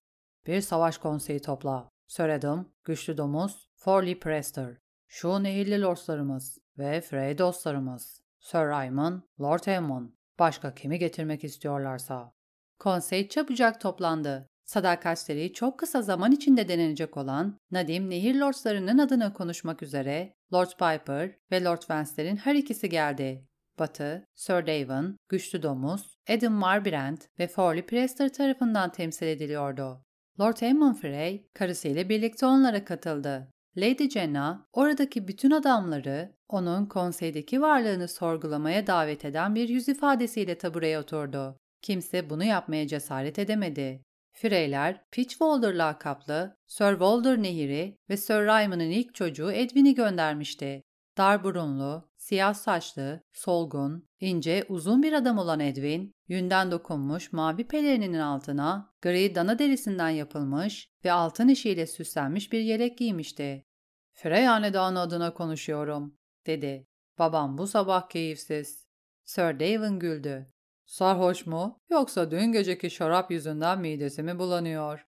Bir 0.48 0.62
savaş 0.62 0.98
konseyi 0.98 1.42
topla. 1.42 1.90
Sir 2.08 2.30
Adam, 2.30 2.70
Güçlü 2.84 3.18
Domuz, 3.18 3.70
Forley 3.76 4.20
Prester, 4.20 4.78
şu 5.08 5.44
nehirli 5.44 5.82
lordlarımız 5.82 6.60
ve 6.78 7.02
Frey 7.02 7.38
dostlarımız. 7.38 8.22
Sir 8.40 8.60
Raymond, 8.60 9.22
Lord 9.42 9.66
Aemon. 9.66 10.16
Başka 10.40 10.76
kimi 10.76 11.00
getirmek 11.00 11.44
istiyorlarsa. 11.44 12.34
Konsey 12.82 13.28
çabucak 13.28 13.82
toplandı. 13.82 14.50
Sadakatleri 14.66 15.54
çok 15.54 15.80
kısa 15.80 16.02
zaman 16.02 16.32
içinde 16.32 16.68
denenecek 16.68 17.18
olan 17.18 17.58
Nadim 17.72 18.10
Nehir 18.10 18.36
Lordslarının 18.36 18.98
adına 18.98 19.34
konuşmak 19.34 19.84
üzere 19.84 20.34
Lord 20.54 20.70
Piper 20.70 21.32
ve 21.52 21.64
Lord 21.64 21.82
Vance'lerin 21.90 22.36
her 22.36 22.56
ikisi 22.56 22.90
geldi. 22.90 23.48
Batı, 23.80 24.26
Sir 24.36 24.68
Davin, 24.68 25.18
Güçlü 25.30 25.64
Domuz, 25.64 26.16
Adam 26.30 26.54
Marbrand 26.54 27.18
ve 27.40 27.48
Forley 27.48 27.86
Prester 27.86 28.34
tarafından 28.34 28.92
temsil 28.92 29.28
ediliyordu. 29.28 30.04
Lord 30.40 30.62
Aemon 30.62 30.94
Frey, 30.94 31.48
karısıyla 31.54 32.10
birlikte 32.10 32.46
onlara 32.46 32.86
katıldı. 32.86 33.52
Lady 33.78 34.10
Jenna, 34.10 34.66
oradaki 34.74 35.28
bütün 35.28 35.52
adamları 35.52 36.34
onun 36.50 36.86
konseydeki 36.86 37.62
varlığını 37.62 38.08
sorgulamaya 38.08 38.88
davet 38.88 39.26
eden 39.26 39.56
bir 39.56 39.70
yüz 39.70 39.90
ifadesiyle 39.90 40.58
tabureye 40.58 41.00
oturdu. 41.00 41.61
Kimse 41.82 42.30
bunu 42.30 42.44
yapmaya 42.44 42.88
cesaret 42.88 43.40
edemedi. 43.40 44.04
Freyler, 44.34 45.06
Pitchwalder 45.12 45.76
lakaplı 45.76 46.58
Sir 46.68 46.92
Walder 46.92 47.44
Nehiri 47.44 47.98
ve 48.10 48.18
Sir 48.18 48.34
Rymon'ın 48.34 48.90
ilk 48.90 49.16
çocuğu 49.16 49.52
Edwin'i 49.52 49.96
göndermişti. 49.96 50.84
Dar 51.18 51.44
burunlu, 51.44 52.10
siyah 52.18 52.54
saçlı, 52.54 53.24
solgun, 53.34 54.08
ince, 54.20 54.66
uzun 54.70 55.04
bir 55.04 55.14
adam 55.14 55.38
olan 55.38 55.60
Edwin, 55.60 56.12
yünden 56.28 56.72
dokunmuş 56.72 57.34
mavi 57.34 57.68
pelerininin 57.68 58.20
altına 58.20 58.94
gri 59.02 59.36
dana 59.36 59.60
derisinden 59.60 60.10
yapılmış 60.10 60.90
ve 61.06 61.12
altın 61.12 61.48
işiyle 61.48 61.88
süslenmiş 61.88 62.52
bir 62.52 62.60
yelek 62.60 62.98
giymişti. 62.98 63.66
Frey 64.14 64.46
hanedanı 64.46 65.00
adına 65.00 65.34
konuşuyorum, 65.34 66.18
dedi. 66.48 66.88
Babam 67.20 67.58
bu 67.58 67.68
sabah 67.68 68.10
keyifsiz. 68.10 68.88
Sir 69.24 69.60
Davin 69.60 70.00
güldü. 70.00 70.52
Sarhoş 70.92 71.46
mu 71.46 71.80
yoksa 71.90 72.32
dün 72.32 72.52
geceki 72.52 72.90
şarap 72.90 73.32
yüzünden 73.32 73.80
midesi 73.80 74.24
mi 74.24 74.40
bulanıyor? 74.40 75.06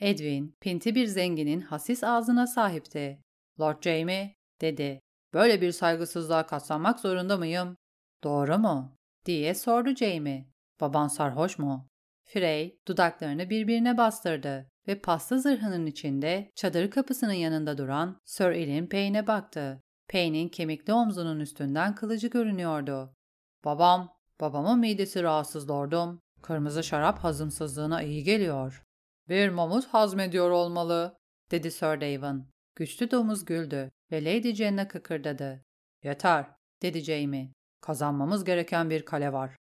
Edwin, 0.00 0.56
pinti 0.60 0.94
bir 0.94 1.06
zenginin 1.06 1.60
hasis 1.60 2.04
ağzına 2.04 2.46
sahipti. 2.46 3.22
Lord 3.60 3.82
Jamie, 3.82 4.34
dedi. 4.60 5.00
Böyle 5.34 5.60
bir 5.60 5.72
saygısızlığa 5.72 6.46
katlanmak 6.46 7.00
zorunda 7.00 7.36
mıyım? 7.36 7.76
Doğru 8.24 8.58
mu? 8.58 8.96
diye 9.26 9.54
sordu 9.54 9.94
Jamie. 9.94 10.46
Baban 10.80 11.08
sarhoş 11.08 11.58
mu? 11.58 11.88
Frey 12.24 12.78
dudaklarını 12.88 13.50
birbirine 13.50 13.96
bastırdı 13.96 14.68
ve 14.88 15.00
pasta 15.00 15.38
zırhının 15.38 15.86
içinde 15.86 16.50
çadır 16.54 16.90
kapısının 16.90 17.32
yanında 17.32 17.78
duran 17.78 18.20
Sir 18.24 18.50
Ian 18.50 18.88
Payne'e 18.88 19.26
baktı. 19.26 19.82
Payne'in 20.08 20.48
kemikli 20.48 20.92
omzunun 20.92 21.40
üstünden 21.40 21.94
kılıcı 21.94 22.28
görünüyordu. 22.28 23.14
Babam, 23.64 24.15
babamın 24.40 24.78
midesi 24.78 25.22
rahatsız 25.22 25.70
lordum. 25.70 26.20
Kırmızı 26.42 26.84
şarap 26.84 27.18
hazımsızlığına 27.18 28.02
iyi 28.02 28.24
geliyor. 28.24 28.82
Bir 29.28 29.48
mamut 29.48 29.86
hazmediyor 29.86 30.50
olmalı, 30.50 31.16
dedi 31.50 31.70
Sir 31.70 32.00
Davin. 32.00 32.46
Güçlü 32.76 33.10
domuz 33.10 33.44
güldü 33.44 33.90
ve 34.12 34.24
Lady 34.24 34.54
Jenna 34.54 34.88
kıkırdadı. 34.88 35.62
Yeter, 36.02 36.46
dedi 36.82 37.00
Jamie. 37.00 37.52
Kazanmamız 37.80 38.44
gereken 38.44 38.90
bir 38.90 39.04
kale 39.04 39.32
var. 39.32 39.56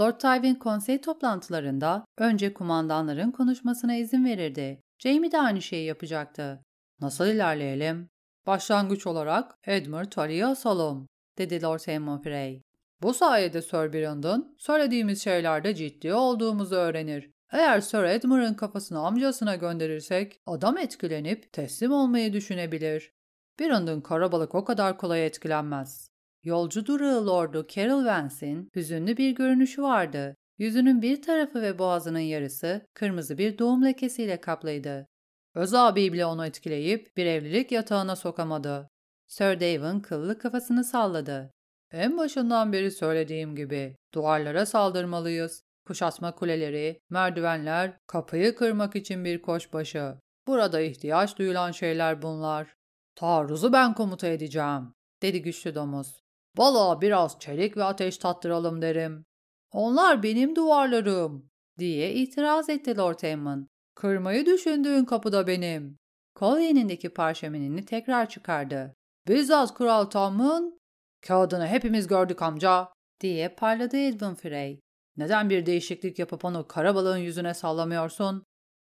Lord 0.00 0.20
Tywin 0.20 0.54
konsey 0.54 1.00
toplantılarında 1.00 2.04
önce 2.18 2.54
kumandanların 2.54 3.30
konuşmasına 3.30 3.94
izin 3.94 4.24
verirdi. 4.24 4.80
Jamie 4.98 5.32
de 5.32 5.40
aynı 5.40 5.62
şeyi 5.62 5.86
yapacaktı. 5.86 6.62
Nasıl 7.00 7.26
ilerleyelim? 7.26 8.08
Başlangıç 8.46 9.06
olarak 9.06 9.54
Edmure 9.66 10.10
Tully'yi 10.10 10.46
asalım, 10.46 11.06
dedi 11.38 11.62
Lord 11.62 12.22
Frey. 12.22 12.62
Bu 13.02 13.14
sayede 13.14 13.62
Sir 13.62 13.92
Brandon 13.92 14.56
söylediğimiz 14.58 15.24
şeylerde 15.24 15.74
ciddi 15.74 16.14
olduğumuzu 16.14 16.74
öğrenir. 16.74 17.30
Eğer 17.52 17.80
Sir 17.80 18.02
Edmure'ın 18.02 18.54
kafasını 18.54 18.98
amcasına 18.98 19.56
gönderirsek 19.56 20.40
adam 20.46 20.78
etkilenip 20.78 21.52
teslim 21.52 21.92
olmayı 21.92 22.32
düşünebilir. 22.32 23.12
Brandon 23.60 24.00
karabalık 24.00 24.54
o 24.54 24.64
kadar 24.64 24.98
kolay 24.98 25.26
etkilenmez. 25.26 26.10
Yolcu 26.42 26.86
durağı 26.86 27.26
Lordu 27.26 27.66
Carol 27.68 28.04
Vance'in 28.04 28.70
hüzünlü 28.76 29.16
bir 29.16 29.30
görünüşü 29.30 29.82
vardı. 29.82 30.36
Yüzünün 30.58 31.02
bir 31.02 31.22
tarafı 31.22 31.62
ve 31.62 31.78
boğazının 31.78 32.18
yarısı 32.18 32.86
kırmızı 32.94 33.38
bir 33.38 33.58
doğum 33.58 33.84
lekesiyle 33.84 34.40
kaplıydı. 34.40 35.06
Öz 35.54 35.74
abi 35.74 36.12
bile 36.12 36.26
onu 36.26 36.46
etkileyip 36.46 37.16
bir 37.16 37.26
evlilik 37.26 37.72
yatağına 37.72 38.16
sokamadı. 38.16 38.90
Sir 39.26 39.60
Davin 39.60 40.00
kıllı 40.00 40.38
kafasını 40.38 40.84
salladı. 40.84 41.55
En 41.92 42.18
başından 42.18 42.72
beri 42.72 42.90
söylediğim 42.90 43.56
gibi 43.56 43.96
duvarlara 44.14 44.66
saldırmalıyız. 44.66 45.62
Kuşatma 45.86 46.34
kuleleri, 46.34 47.00
merdivenler, 47.10 47.96
kapıyı 48.06 48.56
kırmak 48.56 48.96
için 48.96 49.24
bir 49.24 49.42
koşbaşı. 49.42 50.14
Burada 50.46 50.80
ihtiyaç 50.80 51.38
duyulan 51.38 51.72
şeyler 51.72 52.22
bunlar. 52.22 52.74
Taarruzu 53.14 53.72
ben 53.72 53.94
komuta 53.94 54.26
edeceğim, 54.26 54.94
dedi 55.22 55.42
güçlü 55.42 55.74
domuz. 55.74 56.22
Balığa 56.56 57.00
biraz 57.00 57.38
çelik 57.40 57.76
ve 57.76 57.84
ateş 57.84 58.18
tattıralım 58.18 58.82
derim. 58.82 59.24
Onlar 59.72 60.22
benim 60.22 60.56
duvarlarım, 60.56 61.50
diye 61.78 62.14
itiraz 62.14 62.68
etti 62.68 62.96
Lord 62.96 63.20
Aemon. 63.22 63.68
Kırmayı 63.94 64.46
düşündüğün 64.46 65.04
kapıda 65.04 65.46
benim. 65.46 65.98
Kolyenindeki 66.34 67.08
parşömenini 67.08 67.84
tekrar 67.84 68.28
çıkardı. 68.28 68.94
Bizzat 69.28 69.74
Kral 69.74 70.04
Tom'un 70.04 70.78
kağıdını 71.26 71.66
hepimiz 71.66 72.06
gördük 72.06 72.42
amca, 72.42 72.88
diye 73.20 73.48
parladı 73.48 73.96
Edwin 73.96 74.34
Frey. 74.34 74.80
Neden 75.16 75.50
bir 75.50 75.66
değişiklik 75.66 76.18
yapıp 76.18 76.44
onu 76.44 76.68
karabalığın 76.68 77.16
yüzüne 77.16 77.54
sallamıyorsun? 77.54 78.44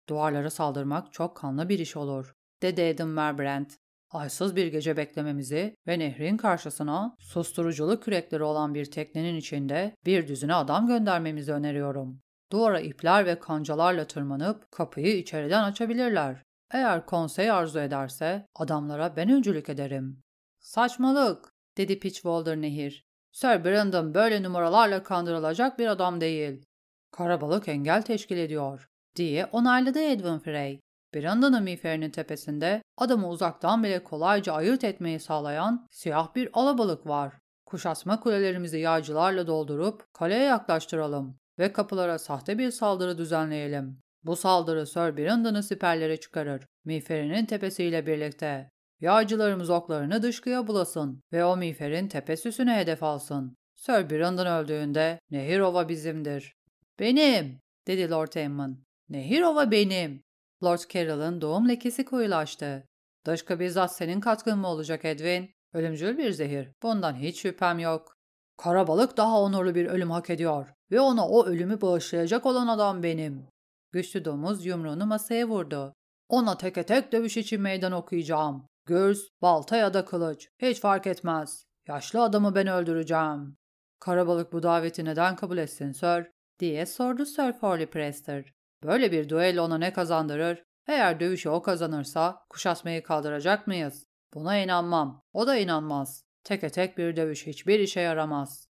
Duvarlara 0.09 0.51
saldırmak 0.51 1.13
çok 1.13 1.37
kanlı 1.37 1.69
bir 1.69 1.79
iş 1.79 1.97
olur, 1.97 2.33
dedi 2.63 2.95
Adam 2.95 3.09
Merbrand. 3.09 3.71
aysız 4.11 4.57
bir 4.57 4.67
gece 4.67 4.97
beklememizi 4.97 5.75
ve 5.87 5.99
nehrin 5.99 6.37
karşısına 6.37 7.17
susturuculu 7.21 8.01
kürekleri 8.01 8.43
olan 8.43 8.75
bir 8.75 8.85
teknenin 8.85 9.37
içinde 9.37 9.95
bir 10.07 10.29
düzine 10.29 10.55
adam 10.55 10.87
göndermemizi 10.87 11.53
öneriyorum. 11.53 12.21
Duvara 12.53 12.81
ipler 12.81 13.27
ve 13.27 13.39
kancalarla 13.39 14.07
tırmanıp 14.07 14.73
kapıyı 14.73 15.17
içeriden 15.17 15.63
açabilirler. 15.63 16.43
Eğer 16.71 17.07
konsey 17.07 17.51
arzu 17.51 17.79
ederse 17.79 18.47
adamlara 18.55 19.17
ben 19.17 19.31
öncülük 19.31 19.69
ederim. 19.69 20.23
Saçmalık, 20.61 21.53
dedi 21.81 21.99
Pitchwalder 21.99 22.57
Nehir. 22.57 23.05
Sir 23.33 23.65
Brandon 23.65 24.15
böyle 24.15 24.43
numaralarla 24.43 25.03
kandırılacak 25.03 25.79
bir 25.79 25.87
adam 25.87 26.21
değil. 26.21 26.65
Karabalık 27.13 27.69
engel 27.69 28.03
teşkil 28.03 28.37
ediyor, 28.37 28.89
diye 29.17 29.47
onayladı 29.47 29.99
Edwin 29.99 30.39
Frey. 30.39 30.81
Brandon'ın 31.15 31.63
miğferinin 31.63 32.11
tepesinde 32.11 32.83
adamı 32.97 33.29
uzaktan 33.29 33.85
bile 33.85 34.05
kolayca 34.05 34.53
ayırt 34.53 34.85
etmeyi 34.85 35.21
sağlayan 35.21 35.87
siyah 35.91 36.35
bir 36.35 36.49
alabalık 36.53 37.07
var. 37.07 37.35
Kuşatma 37.67 38.21
kulelerimizi 38.21 38.79
yağcılarla 38.79 39.47
doldurup 39.47 40.05
kaleye 40.15 40.45
yaklaştıralım 40.45 41.37
ve 41.59 41.73
kapılara 41.73 42.19
sahte 42.19 42.59
bir 42.59 42.71
saldırı 42.71 43.19
düzenleyelim. 43.19 44.01
Bu 44.25 44.37
saldırı 44.37 44.87
Sir 44.87 45.17
Brandon'ı 45.17 45.63
siperlere 45.63 46.21
çıkarır, 46.21 46.67
miğferinin 46.85 47.47
tepesiyle 47.47 48.07
birlikte. 48.07 48.71
Yağcılarımız 49.01 49.71
oklarını 49.71 50.23
dışkıya 50.23 50.67
bulasın 50.67 51.23
ve 51.33 51.45
o 51.45 51.57
miğferin 51.57 52.09
tepe 52.09 52.37
süsüne 52.37 52.77
hedef 52.77 53.03
alsın. 53.03 53.57
Sir 53.77 54.11
Brandon 54.11 54.47
öldüğünde 54.47 55.21
Nehirova 55.31 55.89
bizimdir. 55.89 56.57
Benim, 56.99 57.61
dedi 57.87 58.11
Lord 58.11 58.33
Aemon. 58.35 58.85
Nehirova 59.09 59.71
benim. 59.71 60.23
Lord 60.65 60.79
Carroll'ın 60.95 61.41
doğum 61.41 61.69
lekesi 61.69 62.05
koyulaştı. 62.05 62.85
Dışkı 63.27 63.61
bizzat 63.61 63.97
senin 63.97 64.21
katkın 64.21 64.59
mı 64.59 64.69
olacak 64.69 65.05
Edwin? 65.05 65.51
Ölümcül 65.75 66.19
bir 66.19 66.31
zehir. 66.31 66.69
Bundan 66.83 67.15
hiç 67.15 67.41
şüphem 67.41 67.79
yok. 67.79 68.17
Karabalık 68.57 69.17
daha 69.17 69.41
onurlu 69.41 69.75
bir 69.75 69.87
ölüm 69.87 70.11
hak 70.11 70.31
ediyor 70.31 70.69
ve 70.91 71.01
ona 71.01 71.29
o 71.29 71.47
ölümü 71.47 71.81
bağışlayacak 71.81 72.47
olan 72.47 72.67
adam 72.67 73.03
benim. 73.03 73.47
Güçlü 73.93 74.25
domuz 74.25 74.67
yumruğunu 74.67 75.07
masaya 75.07 75.49
vurdu. 75.49 75.95
Ona 76.29 76.57
teke 76.57 76.83
tek 76.83 77.13
dövüş 77.13 77.37
için 77.37 77.61
meydan 77.61 77.93
okuyacağım. 77.93 78.67
Gürz, 78.91 79.29
balta 79.43 79.77
ya 79.77 79.95
da 79.95 80.05
kılıç. 80.05 80.49
Hiç 80.59 80.81
fark 80.81 81.07
etmez. 81.07 81.67
Yaşlı 81.89 82.23
adamı 82.23 82.55
ben 82.55 82.67
öldüreceğim. 82.67 83.57
Karabalık 84.01 84.53
bu 84.53 84.63
daveti 84.63 85.05
neden 85.05 85.37
kabul 85.37 85.59
etsin 85.59 85.93
Sir? 85.93 86.27
diye 86.59 86.87
sordu 86.87 87.27
Sir 87.27 87.53
Forley 87.53 87.87
Prester. 87.87 88.55
Böyle 88.83 89.13
bir 89.13 89.29
duello 89.29 89.63
ona 89.63 89.79
ne 89.79 89.93
kazandırır? 89.93 90.63
Eğer 90.87 91.21
dövüşü 91.21 91.49
o 91.49 91.63
kazanırsa 91.63 92.47
kuşatmayı 92.49 93.03
kaldıracak 93.03 93.67
mıyız? 93.67 94.07
Buna 94.35 94.59
inanmam. 94.59 95.23
O 95.33 95.47
da 95.47 95.57
inanmaz. 95.57 96.25
Teke 96.45 96.71
tek 96.71 96.99
bir 96.99 97.17
dövüş 97.17 97.47
hiçbir 97.47 97.81
işe 97.81 98.01
yaramaz. 98.01 98.69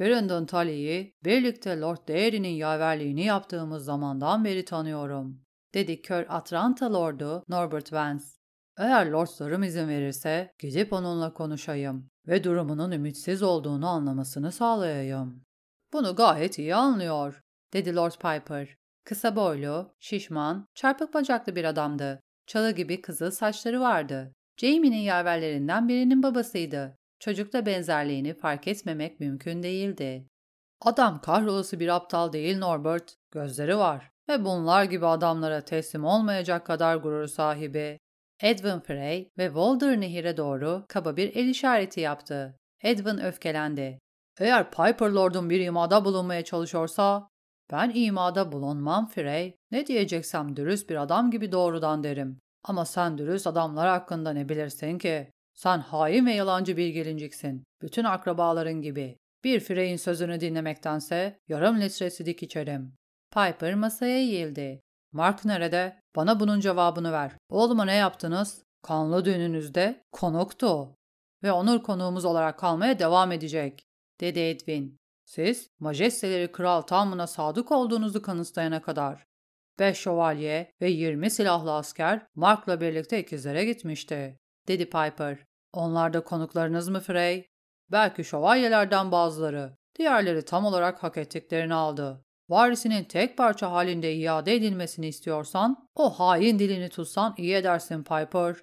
Brandon 0.00 0.46
Tully'yi 0.46 1.16
birlikte 1.24 1.80
Lord 1.80 2.08
Derry'nin 2.08 2.48
yaverliğini 2.48 3.24
yaptığımız 3.24 3.84
zamandan 3.84 4.44
beri 4.44 4.64
tanıyorum, 4.64 5.44
dedi 5.74 6.02
kör 6.02 6.26
Atlanta 6.28 6.92
Lordu 6.92 7.44
Norbert 7.48 7.92
Vance. 7.92 8.41
Eğer 8.76 9.06
lordlarım 9.06 9.62
izin 9.62 9.88
verirse 9.88 10.52
gidip 10.58 10.92
onunla 10.92 11.34
konuşayım 11.34 12.10
ve 12.26 12.44
durumunun 12.44 12.90
ümitsiz 12.90 13.42
olduğunu 13.42 13.88
anlamasını 13.88 14.52
sağlayayım. 14.52 15.44
Bunu 15.92 16.14
gayet 16.16 16.58
iyi 16.58 16.74
anlıyor, 16.74 17.40
dedi 17.72 17.96
Lord 17.96 18.12
Piper. 18.12 18.76
Kısa 19.04 19.36
boylu, 19.36 19.94
şişman, 20.00 20.66
çarpık 20.74 21.14
bacaklı 21.14 21.56
bir 21.56 21.64
adamdı. 21.64 22.20
Çalı 22.46 22.70
gibi 22.70 23.00
kızıl 23.00 23.30
saçları 23.30 23.80
vardı. 23.80 24.32
Jamie'nin 24.56 24.96
yaverlerinden 24.96 25.88
birinin 25.88 26.22
babasıydı. 26.22 26.96
Çocukla 27.20 27.66
benzerliğini 27.66 28.34
fark 28.34 28.68
etmemek 28.68 29.20
mümkün 29.20 29.62
değildi. 29.62 30.26
Adam 30.80 31.20
kahrolası 31.20 31.80
bir 31.80 31.88
aptal 31.88 32.32
değil 32.32 32.58
Norbert. 32.58 33.14
Gözleri 33.30 33.78
var 33.78 34.10
ve 34.28 34.44
bunlar 34.44 34.84
gibi 34.84 35.06
adamlara 35.06 35.60
teslim 35.60 36.04
olmayacak 36.04 36.66
kadar 36.66 36.96
gurur 36.96 37.26
sahibi. 37.26 37.98
Edwin 38.42 38.80
Frey 38.80 39.30
ve 39.38 39.46
Walder 39.46 40.00
Nehir'e 40.00 40.36
doğru 40.36 40.84
kaba 40.88 41.16
bir 41.16 41.36
el 41.36 41.48
işareti 41.48 42.00
yaptı. 42.00 42.58
Edwin 42.82 43.18
öfkelendi. 43.18 43.98
Eğer 44.40 44.70
Piper 44.70 45.10
Lord'un 45.10 45.50
bir 45.50 45.60
imada 45.60 46.04
bulunmaya 46.04 46.44
çalışıyorsa, 46.44 47.28
ben 47.72 47.92
imada 47.94 48.52
bulunmam 48.52 49.08
Frey. 49.08 49.56
Ne 49.70 49.86
diyeceksem 49.86 50.56
dürüst 50.56 50.90
bir 50.90 51.02
adam 51.02 51.30
gibi 51.30 51.52
doğrudan 51.52 52.04
derim. 52.04 52.38
Ama 52.64 52.84
sen 52.84 53.18
dürüst 53.18 53.46
adamlar 53.46 53.88
hakkında 53.88 54.32
ne 54.32 54.48
bilirsin 54.48 54.98
ki? 54.98 55.30
Sen 55.54 55.78
hain 55.78 56.26
ve 56.26 56.32
yalancı 56.32 56.76
bir 56.76 56.88
gelinciksin. 56.88 57.64
Bütün 57.82 58.04
akrabaların 58.04 58.82
gibi. 58.82 59.16
Bir 59.44 59.60
Frey'in 59.60 59.96
sözünü 59.96 60.40
dinlemektense 60.40 61.38
yarım 61.48 61.80
litre 61.80 62.10
sidik 62.10 62.42
içerim. 62.42 62.94
Piper 63.30 63.74
masaya 63.74 64.18
eğildi. 64.18 64.80
Mark 65.12 65.44
nerede? 65.44 66.01
Bana 66.16 66.40
bunun 66.40 66.60
cevabını 66.60 67.12
ver. 67.12 67.32
Oğluma 67.48 67.84
ne 67.84 67.94
yaptınız? 67.94 68.62
Kanlı 68.82 69.24
düğününüzde 69.24 70.04
konuktu 70.12 70.66
o. 70.66 70.96
Ve 71.42 71.52
onur 71.52 71.82
konuğumuz 71.82 72.24
olarak 72.24 72.58
kalmaya 72.58 72.98
devam 72.98 73.32
edecek, 73.32 73.86
dedi 74.20 74.40
Edwin. 74.40 74.98
Siz, 75.24 75.70
majesteleri 75.78 76.52
kral 76.52 76.80
tamına 76.82 77.26
sadık 77.26 77.72
olduğunuzu 77.72 78.22
kanıtlayana 78.22 78.82
kadar. 78.82 79.26
Beş 79.78 79.98
şövalye 79.98 80.72
ve 80.80 80.90
yirmi 80.90 81.30
silahlı 81.30 81.74
asker 81.74 82.26
Mark'la 82.34 82.80
birlikte 82.80 83.20
ikizlere 83.20 83.64
gitmişti, 83.64 84.38
dedi 84.68 84.84
Piper. 84.84 85.38
Onlar 85.72 86.12
da 86.12 86.24
konuklarınız 86.24 86.88
mı 86.88 87.00
Frey? 87.00 87.50
Belki 87.90 88.24
şövalyelerden 88.24 89.12
bazıları. 89.12 89.76
Diğerleri 89.98 90.44
tam 90.44 90.64
olarak 90.64 91.02
hak 91.02 91.16
ettiklerini 91.16 91.74
aldı. 91.74 92.24
Varisinin 92.52 93.04
tek 93.04 93.38
parça 93.38 93.72
halinde 93.72 94.14
iade 94.14 94.54
edilmesini 94.54 95.06
istiyorsan, 95.08 95.88
o 95.96 96.10
hain 96.10 96.58
dilini 96.58 96.88
tutsan 96.88 97.34
iyi 97.38 97.54
edersin 97.54 98.02
Piper. 98.02 98.56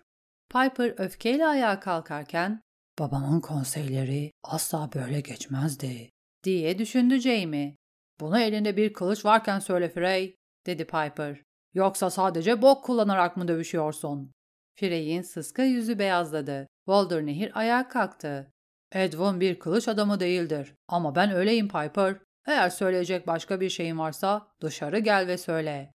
Piper 0.49 0.93
öfkeyle 0.97 1.47
ayağa 1.47 1.79
kalkarken, 1.79 2.61
babamın 2.99 3.41
konseyleri 3.41 4.31
asla 4.43 4.89
böyle 4.95 5.21
geçmezdi, 5.21 6.09
diye 6.43 6.79
düşündü 6.79 7.19
Jamie. 7.19 7.75
Bunu 8.19 8.39
elinde 8.39 8.77
bir 8.77 8.93
kılıç 8.93 9.25
varken 9.25 9.59
söyle 9.59 9.89
Frey, 9.89 10.35
dedi 10.65 10.85
Piper. 10.85 11.41
Yoksa 11.73 12.09
sadece 12.09 12.61
bok 12.61 12.83
kullanarak 12.83 13.37
mı 13.37 13.47
dövüşüyorsun? 13.47 14.31
Frey'in 14.79 15.21
sıska 15.21 15.63
yüzü 15.63 15.99
beyazladı. 15.99 16.67
Walder 16.85 17.25
Nehir 17.25 17.59
ayağa 17.59 17.87
kalktı. 17.87 18.51
Edwin 18.91 19.39
bir 19.39 19.59
kılıç 19.59 19.87
adamı 19.87 20.19
değildir 20.19 20.75
ama 20.87 21.15
ben 21.15 21.31
öyleyim 21.31 21.67
Piper. 21.67 22.15
Eğer 22.49 22.69
söyleyecek 22.69 23.27
başka 23.27 23.61
bir 23.61 23.69
şeyin 23.69 23.99
varsa 23.99 24.47
dışarı 24.61 24.99
gel 24.99 25.27
ve 25.27 25.37
söyle. 25.37 25.93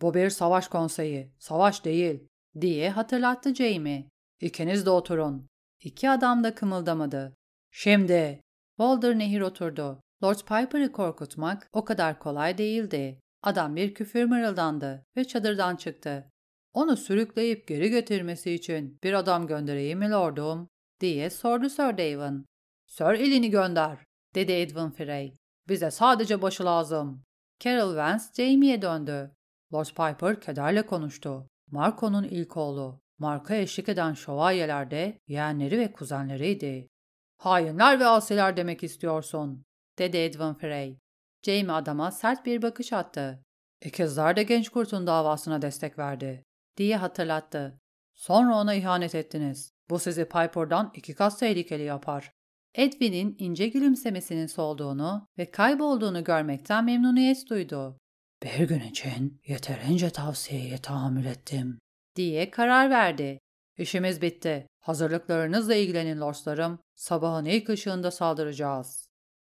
Bu 0.00 0.14
bir 0.14 0.30
savaş 0.30 0.68
konseyi, 0.68 1.32
savaş 1.38 1.84
değil, 1.84 2.28
diye 2.60 2.90
hatırlattı 2.90 3.54
Jamie. 3.54 4.08
İkiniz 4.40 4.86
de 4.86 4.90
oturun. 4.90 5.46
İki 5.80 6.10
adam 6.10 6.44
da 6.44 6.54
kımıldamadı. 6.54 7.36
Şimdi. 7.70 8.40
Walder 8.76 9.18
Nehir 9.18 9.40
oturdu. 9.40 10.00
Lord 10.24 10.38
Piper'ı 10.38 10.92
korkutmak 10.92 11.68
o 11.72 11.84
kadar 11.84 12.18
kolay 12.18 12.58
değildi. 12.58 13.20
Adam 13.42 13.76
bir 13.76 13.94
küfür 13.94 14.24
mırıldandı 14.24 15.04
ve 15.16 15.24
çadırdan 15.24 15.76
çıktı. 15.76 16.30
Onu 16.72 16.96
sürükleyip 16.96 17.68
geri 17.68 17.90
getirmesi 17.90 18.52
için 18.52 18.98
bir 19.02 19.12
adam 19.12 19.46
göndereyim 19.46 19.98
mi 19.98 20.10
lordum? 20.10 20.68
diye 21.00 21.30
sordu 21.30 21.68
Sir 21.68 21.98
Davin. 21.98 22.46
Sir 22.86 23.04
elini 23.04 23.50
gönder, 23.50 23.98
dedi 24.34 24.52
Edwin 24.52 24.90
Frey. 24.90 25.36
Bize 25.68 25.90
sadece 25.90 26.42
başı 26.42 26.64
lazım. 26.64 27.22
Carol 27.60 27.96
Vance 27.96 28.24
Jamie'ye 28.36 28.82
döndü. 28.82 29.30
Lord 29.74 29.86
Piper 29.86 30.40
kederle 30.40 30.86
konuştu. 30.86 31.48
Marco'nun 31.70 32.24
ilk 32.24 32.56
oğlu. 32.56 33.00
Mark'a 33.18 33.54
eşlik 33.54 33.88
eden 33.88 34.12
şövalyeler 34.14 34.90
de 34.90 35.18
yeğenleri 35.26 35.78
ve 35.78 35.92
kuzenleriydi. 35.92 36.88
Hainler 37.36 38.00
ve 38.00 38.06
asiler 38.06 38.56
demek 38.56 38.82
istiyorsun, 38.82 39.64
dedi 39.98 40.16
Edwin 40.16 40.54
Frey. 40.54 40.98
Jamie 41.42 41.72
adama 41.72 42.10
sert 42.10 42.46
bir 42.46 42.62
bakış 42.62 42.92
attı. 42.92 43.42
İkizler 43.84 44.36
de 44.36 44.42
genç 44.42 44.68
kurtun 44.68 45.06
davasına 45.06 45.62
destek 45.62 45.98
verdi, 45.98 46.44
diye 46.76 46.96
hatırlattı. 46.96 47.80
Sonra 48.14 48.54
ona 48.56 48.74
ihanet 48.74 49.14
ettiniz. 49.14 49.70
Bu 49.90 49.98
sizi 49.98 50.24
Piper'dan 50.24 50.92
iki 50.94 51.14
kat 51.14 51.38
tehlikeli 51.38 51.82
yapar. 51.82 52.32
Edwin'in 52.76 53.36
ince 53.38 53.68
gülümsemesinin 53.68 54.46
solduğunu 54.46 55.28
ve 55.38 55.50
kaybolduğunu 55.50 56.24
görmekten 56.24 56.84
memnuniyet 56.84 57.50
duydu. 57.50 57.98
Bir 58.42 58.68
gün 58.68 58.80
için 58.80 59.40
yeterince 59.46 60.10
tavsiyeye 60.10 60.78
tahammül 60.78 61.24
ettim, 61.24 61.78
diye 62.16 62.50
karar 62.50 62.90
verdi. 62.90 63.38
İşimiz 63.78 64.22
bitti. 64.22 64.66
Hazırlıklarınızla 64.80 65.74
ilgilenin 65.74 66.20
lordlarım. 66.20 66.78
Sabahın 66.94 67.44
ilk 67.44 67.68
ışığında 67.68 68.10
saldıracağız. 68.10 69.06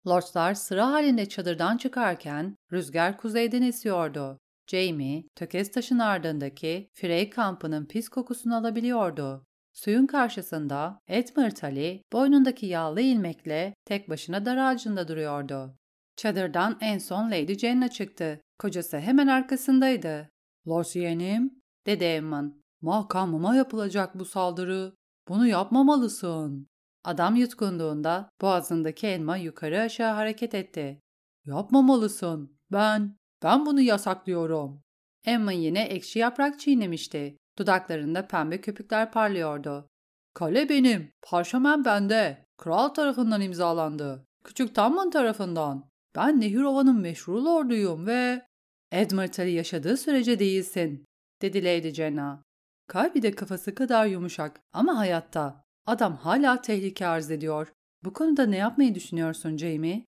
Lordlar 0.08 0.54
sıra 0.54 0.92
halinde 0.92 1.30
çadırdan 1.30 1.78
çıkarken 1.78 2.56
rüzgar 2.72 3.18
kuzeyden 3.18 3.62
esiyordu. 3.62 4.40
Jamie, 4.68 5.24
tökez 5.36 5.72
taşın 5.72 6.00
ardındaki 6.00 6.90
Frey 6.94 7.30
kampının 7.30 7.86
pis 7.86 8.10
kokusunu 8.10 8.56
alabiliyordu. 8.56 9.46
Suyun 9.76 10.06
karşısında 10.06 11.00
Edmund 11.08 11.52
Tully 11.52 12.02
boynundaki 12.14 12.66
yağlı 12.66 13.02
ilmekle 13.02 13.76
tek 13.86 14.10
başına 14.10 14.46
dar 14.46 14.58
ağacında 14.58 15.08
duruyordu. 15.08 15.78
Çadırdan 16.16 16.78
en 16.82 16.98
son 16.98 17.32
Lady 17.32 17.54
Jenna 17.58 17.88
çıktı. 17.88 18.42
Kocası 18.60 18.98
hemen 19.00 19.28
arkasındaydı. 19.28 20.30
Lord 20.68 20.96
yeğenim, 20.96 21.62
dedi 21.86 22.04
Emman. 22.04 22.62
Makamıma 22.82 23.56
yapılacak 23.56 24.20
bu 24.20 24.26
saldırı. 24.26 24.94
Bunu 25.28 25.48
yapmamalısın. 25.48 26.68
Adam 27.04 27.36
yutkunduğunda 27.36 28.30
boğazındaki 28.42 29.08
elma 29.08 29.38
yukarı 29.38 29.82
aşağı 29.82 30.14
hareket 30.14 30.56
etti. 30.56 31.00
Yapmamalısın. 31.46 32.58
Ben, 32.72 33.18
ben 33.44 33.66
bunu 33.66 33.82
yasaklıyorum. 33.82 34.82
Emma 35.26 35.52
yine 35.52 35.84
ekşi 35.84 36.20
yaprak 36.20 36.60
çiğnemişti. 36.60 37.38
Dudaklarında 37.58 38.28
pembe 38.28 38.62
köpükler 38.62 39.12
parlıyordu. 39.12 39.90
Kale 40.34 40.70
benim, 40.70 41.12
parşömen 41.22 41.86
bende. 41.86 42.46
Kral 42.58 42.88
tarafından 42.90 43.42
imzalandı. 43.42 44.26
Küçük 44.44 44.76
Tamman 44.76 45.10
tarafından. 45.10 45.90
Ben 46.16 46.42
Nehirova'nın 46.42 47.00
meşhur 47.00 47.42
lorduyum 47.42 48.08
ve... 48.08 48.46
Edmund 48.92 49.48
yaşadığı 49.48 49.98
sürece 49.98 50.40
değilsin, 50.40 51.06
dedi 51.42 51.64
Lady 51.64 51.94
Jenna. 51.94 52.44
Kalbi 52.88 53.22
de 53.22 53.32
kafası 53.32 53.76
kadar 53.76 54.06
yumuşak 54.06 54.62
ama 54.74 54.98
hayatta. 54.98 55.64
Adam 55.86 56.16
hala 56.16 56.62
tehlike 56.62 57.08
arz 57.08 57.32
ediyor. 57.32 57.74
Bu 58.04 58.14
konuda 58.14 58.46
ne 58.46 58.58
yapmayı 58.58 58.96
düşünüyorsun 58.96 59.58
Jamie? 59.58 60.06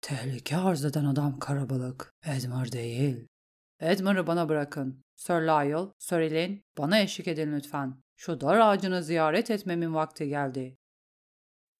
Tehlike 0.00 0.56
arz 0.56 0.84
eden 0.84 1.04
adam 1.04 1.38
karabalık. 1.38 2.12
Edmund 2.26 2.72
değil. 2.72 3.26
Edmund'u 3.80 4.26
bana 4.26 4.48
bırakın. 4.48 5.04
Sir 5.16 5.34
Lyle, 5.34 5.92
Sir 5.98 6.20
Elaine, 6.20 6.62
bana 6.78 7.00
eşlik 7.00 7.28
edin 7.28 7.52
lütfen. 7.52 7.94
Şu 8.16 8.40
dar 8.40 8.56
ağacını 8.56 9.02
ziyaret 9.02 9.50
etmemin 9.50 9.94
vakti 9.94 10.28
geldi. 10.28 10.76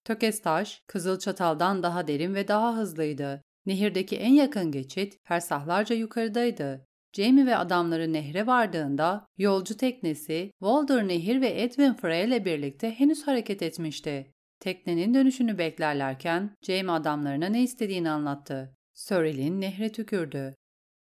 Tökestaş, 0.05 0.83
Kızıl 0.87 1.19
Çatal'dan 1.19 1.83
daha 1.83 2.07
derin 2.07 2.35
ve 2.35 2.49
daha 2.49 2.77
hızlıydı. 2.77 3.43
Nehirdeki 3.67 4.17
en 4.17 4.33
yakın 4.33 4.73
geçit 4.73 5.19
fersahlarca 5.23 5.97
yukarıdaydı. 5.97 6.87
Jamie 7.13 7.47
ve 7.47 7.57
adamları 7.57 8.13
nehre 8.13 8.47
vardığında 8.47 9.27
yolcu 9.39 9.77
teknesi 9.77 10.53
Walder 10.59 11.09
Nehir 11.09 11.41
ve 11.41 11.63
Edwin 11.63 11.95
Frey 11.95 12.25
ile 12.25 12.45
birlikte 12.45 12.91
henüz 12.91 13.27
hareket 13.27 13.63
etmişti. 13.63 14.33
Teknenin 14.61 15.15
dönüşünü 15.15 15.59
beklerlerken 15.59 16.57
Jamie 16.63 16.93
adamlarına 16.93 17.47
ne 17.47 17.63
istediğini 17.63 18.11
anlattı. 18.11 18.77
Sörel'in 18.95 19.61
nehre 19.61 19.93
tükürdü. 19.93 20.55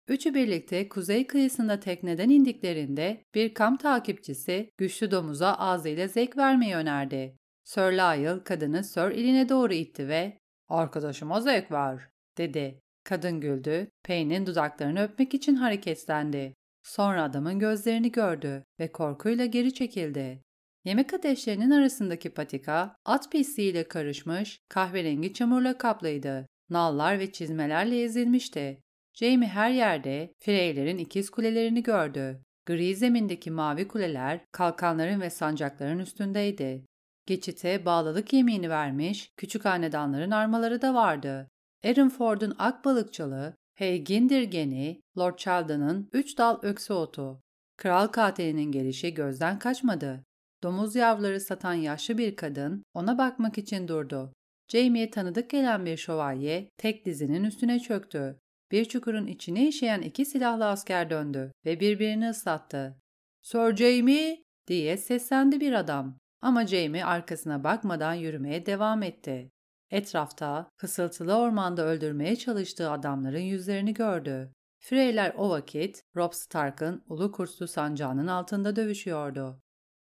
Üçü 0.07 0.33
birlikte 0.33 0.89
kuzey 0.89 1.27
kıyısında 1.27 1.79
tekneden 1.79 2.29
indiklerinde 2.29 3.25
bir 3.35 3.53
kamp 3.53 3.79
takipçisi 3.79 4.69
güçlü 4.77 5.11
domuza 5.11 5.53
ağzıyla 5.53 6.07
zevk 6.07 6.37
vermeyi 6.37 6.75
önerdi. 6.75 7.37
Sir 7.63 7.81
Lyle 7.81 8.43
kadını 8.43 8.83
Sir 8.83 9.11
eline 9.11 9.49
doğru 9.49 9.73
itti 9.73 10.07
ve 10.07 10.37
''Arkadaşıma 10.69 11.41
zevk 11.41 11.71
ver'' 11.71 12.09
dedi. 12.37 12.79
Kadın 13.03 13.39
güldü, 13.39 13.87
Payne'in 14.03 14.45
dudaklarını 14.45 15.03
öpmek 15.03 15.33
için 15.33 15.55
hareketlendi. 15.55 16.53
Sonra 16.83 17.23
adamın 17.23 17.59
gözlerini 17.59 18.11
gördü 18.11 18.63
ve 18.79 18.91
korkuyla 18.91 19.45
geri 19.45 19.73
çekildi. 19.73 20.41
Yemek 20.85 21.13
ateşlerinin 21.13 21.71
arasındaki 21.71 22.29
patika, 22.29 22.95
at 23.05 23.31
pisliğiyle 23.31 23.87
karışmış, 23.87 24.59
kahverengi 24.69 25.33
çamurla 25.33 25.77
kaplıydı. 25.77 26.47
Nallar 26.69 27.19
ve 27.19 27.31
çizmelerle 27.31 28.01
ezilmişti. 28.01 28.81
Jamie 29.19 29.47
her 29.47 29.69
yerde 29.69 30.33
Freyler'in 30.39 30.97
ikiz 30.97 31.29
kulelerini 31.29 31.83
gördü. 31.83 32.41
Gri 32.65 32.95
zemindeki 32.95 33.51
mavi 33.51 33.87
kuleler 33.87 34.45
kalkanların 34.51 35.21
ve 35.21 35.29
sancakların 35.29 35.99
üstündeydi. 35.99 36.85
Geçite 37.25 37.85
bağlılık 37.85 38.33
yemini 38.33 38.69
vermiş 38.69 39.31
küçük 39.37 39.65
hanedanların 39.65 40.31
armaları 40.31 40.81
da 40.81 40.93
vardı. 40.93 41.49
Aaron 41.85 42.55
ak 42.59 42.85
balıkçılığı, 42.85 43.55
Hey 43.75 44.03
Gindirgen'i, 44.03 45.01
Lord 45.17 45.39
Sheldon'ın 45.39 46.09
üç 46.13 46.37
dal 46.37 46.59
öksü 46.61 46.93
otu. 46.93 47.41
Kral 47.77 48.07
katilinin 48.07 48.71
gelişi 48.71 49.13
gözden 49.13 49.59
kaçmadı. 49.59 50.23
Domuz 50.63 50.95
yavruları 50.95 51.39
satan 51.41 51.73
yaşlı 51.73 52.17
bir 52.17 52.35
kadın 52.35 52.83
ona 52.93 53.17
bakmak 53.17 53.57
için 53.57 53.87
durdu. 53.87 54.33
Jamie'ye 54.71 55.11
tanıdık 55.11 55.49
gelen 55.49 55.85
bir 55.85 55.97
şövalye 55.97 56.69
tek 56.77 57.05
dizinin 57.05 57.43
üstüne 57.43 57.79
çöktü. 57.79 58.39
Bir 58.71 58.85
çukurun 58.85 59.27
içine 59.27 59.67
işeyen 59.67 60.01
iki 60.01 60.25
silahlı 60.25 60.65
asker 60.65 61.09
döndü 61.09 61.51
ve 61.65 61.79
birbirini 61.79 62.29
ıslattı. 62.29 63.01
''Sir 63.41 63.75
Jamie!'' 63.75 64.43
diye 64.67 64.97
seslendi 64.97 65.59
bir 65.59 65.73
adam. 65.73 66.17
Ama 66.41 66.67
Jamie 66.67 67.03
arkasına 67.03 67.63
bakmadan 67.63 68.13
yürümeye 68.13 68.65
devam 68.65 69.03
etti. 69.03 69.51
Etrafta, 69.91 70.69
fısıltılı 70.77 71.35
ormanda 71.35 71.85
öldürmeye 71.85 72.35
çalıştığı 72.35 72.91
adamların 72.91 73.39
yüzlerini 73.39 73.93
gördü. 73.93 74.53
Freyler 74.79 75.33
o 75.37 75.49
vakit 75.49 76.03
Rob 76.15 76.33
Stark'ın 76.33 77.03
ulu 77.07 77.31
kurslu 77.31 77.67
sancağının 77.67 78.27
altında 78.27 78.75
dövüşüyordu. 78.75 79.61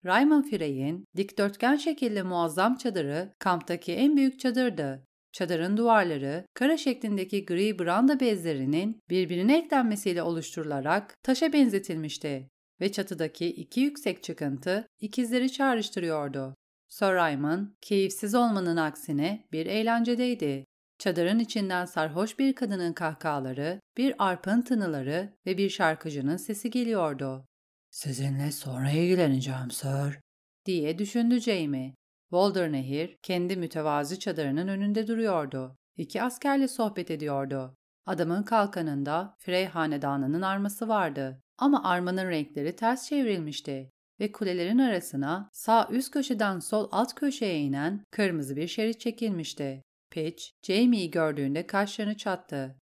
Raymond 0.05 0.43
Frey'in 0.43 1.05
dikdörtgen 1.15 1.75
şekilde 1.75 2.23
muazzam 2.23 2.75
çadırı 2.75 3.33
kamptaki 3.39 3.93
en 3.93 4.17
büyük 4.17 4.39
çadırdı. 4.39 5.07
Çadırın 5.31 5.77
duvarları 5.77 6.45
kara 6.53 6.77
şeklindeki 6.77 7.45
gri 7.45 7.79
branda 7.79 8.19
bezlerinin 8.19 8.99
birbirine 9.09 9.57
eklenmesiyle 9.57 10.23
oluşturularak 10.23 11.15
taşa 11.23 11.53
benzetilmişti 11.53 12.49
ve 12.81 12.91
çatıdaki 12.91 13.47
iki 13.47 13.79
yüksek 13.79 14.23
çıkıntı 14.23 14.87
ikizleri 14.99 15.51
çağrıştırıyordu. 15.51 16.55
Sir 16.87 17.05
Raymond, 17.05 17.67
keyifsiz 17.81 18.35
olmanın 18.35 18.77
aksine 18.77 19.47
bir 19.51 19.65
eğlencedeydi. 19.65 20.65
Çadırın 20.99 21.39
içinden 21.39 21.85
sarhoş 21.85 22.39
bir 22.39 22.55
kadının 22.55 22.93
kahkahaları, 22.93 23.79
bir 23.97 24.15
arpın 24.19 24.61
tınıları 24.61 25.33
ve 25.45 25.57
bir 25.57 25.69
şarkıcının 25.69 26.37
sesi 26.37 26.69
geliyordu. 26.69 27.45
''Sizinle 27.91 28.51
sonra 28.51 28.91
ilgileneceğim 28.91 29.71
Sir.'' 29.71 30.21
diye 30.65 30.99
düşündü 30.99 31.41
Jamie. 31.41 31.93
Walder 32.29 32.71
Nehir 32.71 33.17
kendi 33.23 33.55
mütevazi 33.55 34.19
çadırının 34.19 34.67
önünde 34.67 35.07
duruyordu. 35.07 35.77
İki 35.97 36.23
askerle 36.23 36.67
sohbet 36.67 37.11
ediyordu. 37.11 37.75
Adamın 38.05 38.43
kalkanında 38.43 39.35
Frey 39.39 39.65
hanedanının 39.65 40.41
arması 40.41 40.87
vardı. 40.87 41.41
Ama 41.57 41.83
armanın 41.83 42.29
renkleri 42.29 42.75
ters 42.75 43.07
çevrilmişti 43.07 43.91
ve 44.19 44.31
kulelerin 44.31 44.79
arasına 44.79 45.49
sağ 45.53 45.87
üst 45.91 46.11
köşeden 46.11 46.59
sol 46.59 46.87
alt 46.91 47.15
köşeye 47.15 47.59
inen 47.59 48.03
kırmızı 48.11 48.55
bir 48.55 48.67
şerit 48.67 48.99
çekilmişti. 48.99 49.83
Pitch, 50.11 50.43
Jamie'yi 50.63 51.11
gördüğünde 51.11 51.67
kaşlarını 51.67 52.17
çattı. 52.17 52.79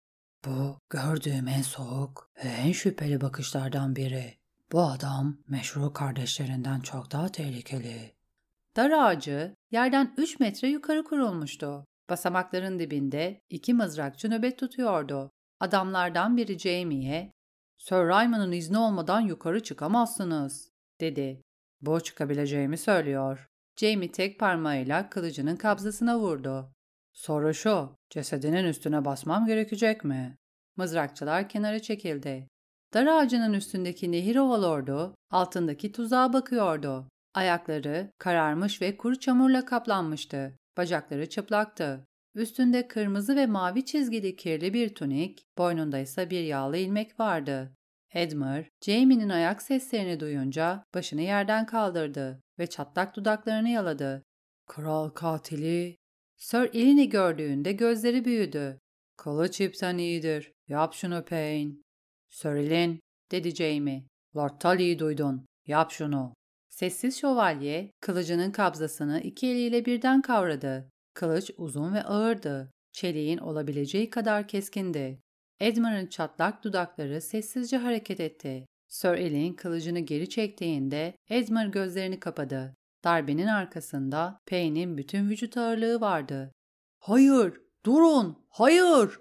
Bu 0.46 0.80
gördüğüm 0.90 1.48
en 1.48 1.62
soğuk 1.62 2.32
ve 2.46 2.50
en 2.50 2.72
şüpheli 2.72 3.22
bakışlardan 3.22 3.96
biri. 3.96 4.34
Bu 4.72 4.82
adam 4.82 5.38
meşru 5.48 5.94
kardeşlerinden 5.94 6.80
çok 6.80 7.12
daha 7.12 7.32
tehlikeli. 7.32 8.15
Dar 8.76 8.92
ağacı 8.92 9.56
yerden 9.72 10.14
3 10.18 10.40
metre 10.40 10.68
yukarı 10.68 11.04
kurulmuştu. 11.04 11.86
Basamakların 12.10 12.80
dibinde 12.80 13.42
iki 13.50 13.74
mızrakçı 13.74 14.30
nöbet 14.30 14.60
tutuyordu. 14.60 15.32
Adamlardan 15.60 16.38
biri 16.38 16.60
Jamie'ye 16.60 17.32
''Sir 17.78 17.96
Raymond'un 17.96 18.52
izni 18.52 18.78
olmadan 18.78 19.22
yukarı 19.22 19.64
çıkamazsınız.'' 19.64 20.70
dedi. 21.02 21.42
Bu 21.82 22.00
çıkabileceğimi 22.00 22.78
söylüyor. 22.78 23.48
Jamie 23.80 24.12
tek 24.12 24.40
parmağıyla 24.40 25.10
kılıcının 25.10 25.56
kabzasına 25.56 26.20
vurdu. 26.20 26.72
Soru 27.14 27.54
şu, 27.54 27.96
cesedinin 28.10 28.66
üstüne 28.66 29.06
basmam 29.06 29.46
gerekecek 29.46 30.04
mi? 30.04 30.38
Mızrakçılar 30.78 31.50
kenara 31.50 31.80
çekildi. 31.80 32.48
Dar 32.94 33.08
ağacının 33.08 33.54
üstündeki 33.54 34.12
nehir 34.12 34.36
ovalordu, 34.36 35.16
altındaki 35.32 35.92
tuzağa 35.92 36.34
bakıyordu. 36.34 37.08
Ayakları 37.36 38.12
kararmış 38.18 38.82
ve 38.82 38.98
kuru 38.98 39.20
çamurla 39.20 39.66
kaplanmıştı. 39.66 40.60
Bacakları 40.78 41.30
çıplaktı. 41.30 42.08
Üstünde 42.36 42.88
kırmızı 42.88 43.36
ve 43.36 43.46
mavi 43.46 43.86
çizgili 43.86 44.36
kirli 44.36 44.74
bir 44.74 44.96
tunik, 44.96 45.46
boynunda 45.58 46.00
ise 46.00 46.30
bir 46.30 46.44
yağlı 46.44 46.78
ilmek 46.78 47.20
vardı. 47.20 47.76
Edmer, 48.14 48.70
Jamie'nin 48.86 49.30
ayak 49.30 49.62
seslerini 49.62 50.20
duyunca 50.20 50.84
başını 50.94 51.22
yerden 51.22 51.66
kaldırdı 51.66 52.42
ve 52.60 52.68
çatlak 52.68 53.16
dudaklarını 53.16 53.70
yaladı. 53.70 54.24
Kral 54.68 55.10
katili. 55.10 55.98
Sir 56.38 56.70
Elin'i 56.74 57.10
gördüğünde 57.10 57.72
gözleri 57.72 58.26
büyüdü. 58.26 58.80
Kılıç 59.18 59.62
ipten 59.62 59.98
iyidir. 59.98 60.52
Yap 60.68 60.94
şunu 60.94 61.26
Payne. 61.26 61.72
Sir 62.30 62.50
Elin, 62.50 63.00
dedi 63.32 63.56
Jamie. 63.56 64.04
Lord 64.36 64.60
Tully'yi 64.60 65.00
duydun. 65.00 65.46
Yap 65.68 65.92
şunu. 65.92 66.34
Sessiz 66.76 67.20
şövalye, 67.20 67.92
kılıcının 68.02 68.52
kabzasını 68.52 69.20
iki 69.22 69.48
eliyle 69.48 69.86
birden 69.86 70.22
kavradı. 70.22 70.90
Kılıç 71.14 71.52
uzun 71.58 71.94
ve 71.94 72.04
ağırdı. 72.04 72.72
Çeliğin 72.92 73.38
olabileceği 73.38 74.10
kadar 74.10 74.48
keskindi. 74.48 75.22
Edmund'ın 75.60 76.08
çatlak 76.08 76.64
dudakları 76.64 77.22
sessizce 77.22 77.78
hareket 77.78 78.20
etti. 78.20 78.66
Sir 78.88 79.10
Elin 79.10 79.54
kılıcını 79.54 80.00
geri 80.00 80.30
çektiğinde 80.30 81.16
Edmund 81.30 81.74
gözlerini 81.74 82.20
kapadı. 82.20 82.76
Darbenin 83.04 83.48
arkasında 83.48 84.40
Payne'in 84.50 84.98
bütün 84.98 85.30
vücut 85.30 85.58
ağırlığı 85.58 86.02
vardı. 86.02 86.52
Hayır, 87.00 87.62
durun, 87.86 88.46
hayır! 88.50 89.20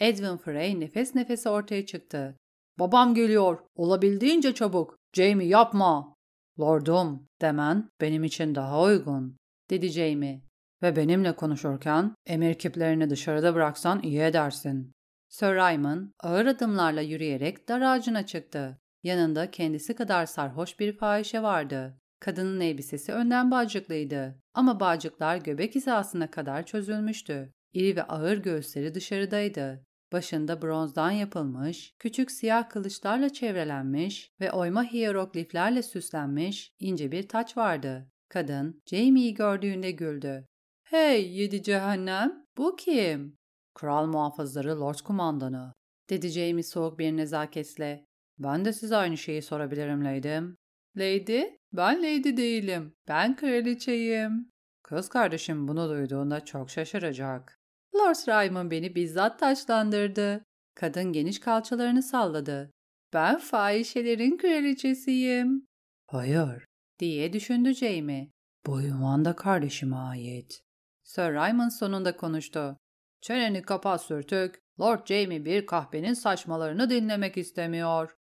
Edwin 0.00 0.36
Frey 0.36 0.80
nefes 0.80 1.14
nefese 1.14 1.48
ortaya 1.48 1.86
çıktı. 1.86 2.36
Babam 2.78 3.14
geliyor, 3.14 3.58
olabildiğince 3.74 4.54
çabuk. 4.54 4.96
Jamie 5.12 5.48
yapma. 5.48 6.15
Lordum, 6.60 7.28
demen 7.40 7.90
benim 8.00 8.24
için 8.24 8.54
daha 8.54 8.82
uygun, 8.82 9.36
dedi 9.70 9.88
Jamie. 9.88 10.42
Ve 10.82 10.96
benimle 10.96 11.36
konuşurken 11.36 12.14
emir 12.26 12.54
kiplerini 12.54 13.10
dışarıda 13.10 13.54
bıraksan 13.54 14.02
iyi 14.02 14.20
edersin. 14.20 14.92
Sir 15.28 15.46
Ryman 15.46 16.14
ağır 16.20 16.46
adımlarla 16.46 17.00
yürüyerek 17.00 17.68
dar 17.68 17.80
ağacına 17.80 18.26
çıktı. 18.26 18.78
Yanında 19.02 19.50
kendisi 19.50 19.94
kadar 19.94 20.26
sarhoş 20.26 20.80
bir 20.80 20.96
fahişe 20.96 21.42
vardı. 21.42 22.00
Kadının 22.20 22.60
elbisesi 22.60 23.12
önden 23.12 23.50
bağcıklıydı 23.50 24.40
ama 24.54 24.80
bağcıklar 24.80 25.36
göbek 25.36 25.74
hizasına 25.74 26.30
kadar 26.30 26.66
çözülmüştü. 26.66 27.52
İri 27.72 27.96
ve 27.96 28.02
ağır 28.02 28.36
göğüsleri 28.36 28.94
dışarıdaydı. 28.94 29.85
Başında 30.12 30.62
bronzdan 30.62 31.10
yapılmış, 31.10 31.94
küçük 31.98 32.30
siyah 32.30 32.68
kılıçlarla 32.68 33.32
çevrelenmiş 33.32 34.32
ve 34.40 34.52
oyma 34.52 34.84
hierogliflerle 34.84 35.82
süslenmiş 35.82 36.72
ince 36.80 37.12
bir 37.12 37.28
taç 37.28 37.56
vardı. 37.56 38.10
Kadın 38.28 38.82
Jamie'yi 38.86 39.34
gördüğünde 39.34 39.90
güldü. 39.90 40.46
''Hey 40.84 41.38
yedi 41.38 41.62
cehennem, 41.62 42.44
bu 42.56 42.76
kim?'' 42.76 43.36
''Kral 43.74 44.06
muhafızları 44.06 44.80
Lord 44.80 44.98
Kumandanı.'' 45.04 45.72
dedi 46.10 46.28
Jamie 46.28 46.62
soğuk 46.62 46.98
bir 46.98 47.16
nezaketle. 47.16 48.06
''Ben 48.38 48.64
de 48.64 48.72
size 48.72 48.96
aynı 48.96 49.16
şeyi 49.16 49.42
sorabilirim 49.42 50.04
Lady'm.'' 50.04 50.56
''Lady? 50.96 51.42
Ben 51.72 51.98
Lady 51.98 52.36
değilim. 52.36 52.94
Ben 53.08 53.36
kraliçeyim.'' 53.36 54.50
Kız 54.82 55.08
kardeşim 55.08 55.68
bunu 55.68 55.88
duyduğunda 55.88 56.44
çok 56.44 56.70
şaşıracak. 56.70 57.58
Lord 57.98 58.28
Raymond 58.28 58.70
beni 58.70 58.94
bizzat 58.94 59.38
taçlandırdı. 59.38 60.44
Kadın 60.74 61.12
geniş 61.12 61.40
kalçalarını 61.40 62.02
salladı. 62.02 62.70
Ben 63.12 63.38
fahişelerin 63.38 64.36
kraliçesiyim. 64.36 65.66
Hayır, 66.06 66.64
diye 66.98 67.32
düşündü 67.32 67.74
Jamie. 67.74 68.30
Bu 68.66 68.82
ünvan 68.82 69.24
da 69.24 69.36
kardeşime 69.36 69.96
ait. 69.96 70.60
Sir 71.04 71.32
Raymond 71.34 71.70
sonunda 71.70 72.16
konuştu. 72.16 72.76
Çeneni 73.20 73.62
kapat 73.62 74.02
sürtük. 74.02 74.60
Lord 74.80 75.06
Jamie 75.06 75.44
bir 75.44 75.66
kahvenin 75.66 76.14
saçmalarını 76.14 76.90
dinlemek 76.90 77.36
istemiyor. 77.36 78.16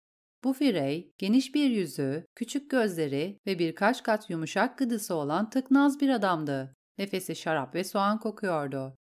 Bu 0.44 0.54
firey, 0.54 1.14
geniş 1.18 1.56
bir 1.56 1.70
yüzü, 1.70 2.26
küçük 2.36 2.72
gözleri 2.72 3.40
ve 3.48 3.60
birkaç 3.60 4.04
kat 4.04 4.30
yumuşak 4.30 4.78
gıdısı 4.78 5.16
olan 5.16 5.50
tıknaz 5.50 6.00
bir 6.00 6.10
adamdı. 6.10 6.76
Nefesi 6.98 7.36
şarap 7.36 7.76
ve 7.76 7.84
soğan 7.84 8.20
kokuyordu. 8.20 8.98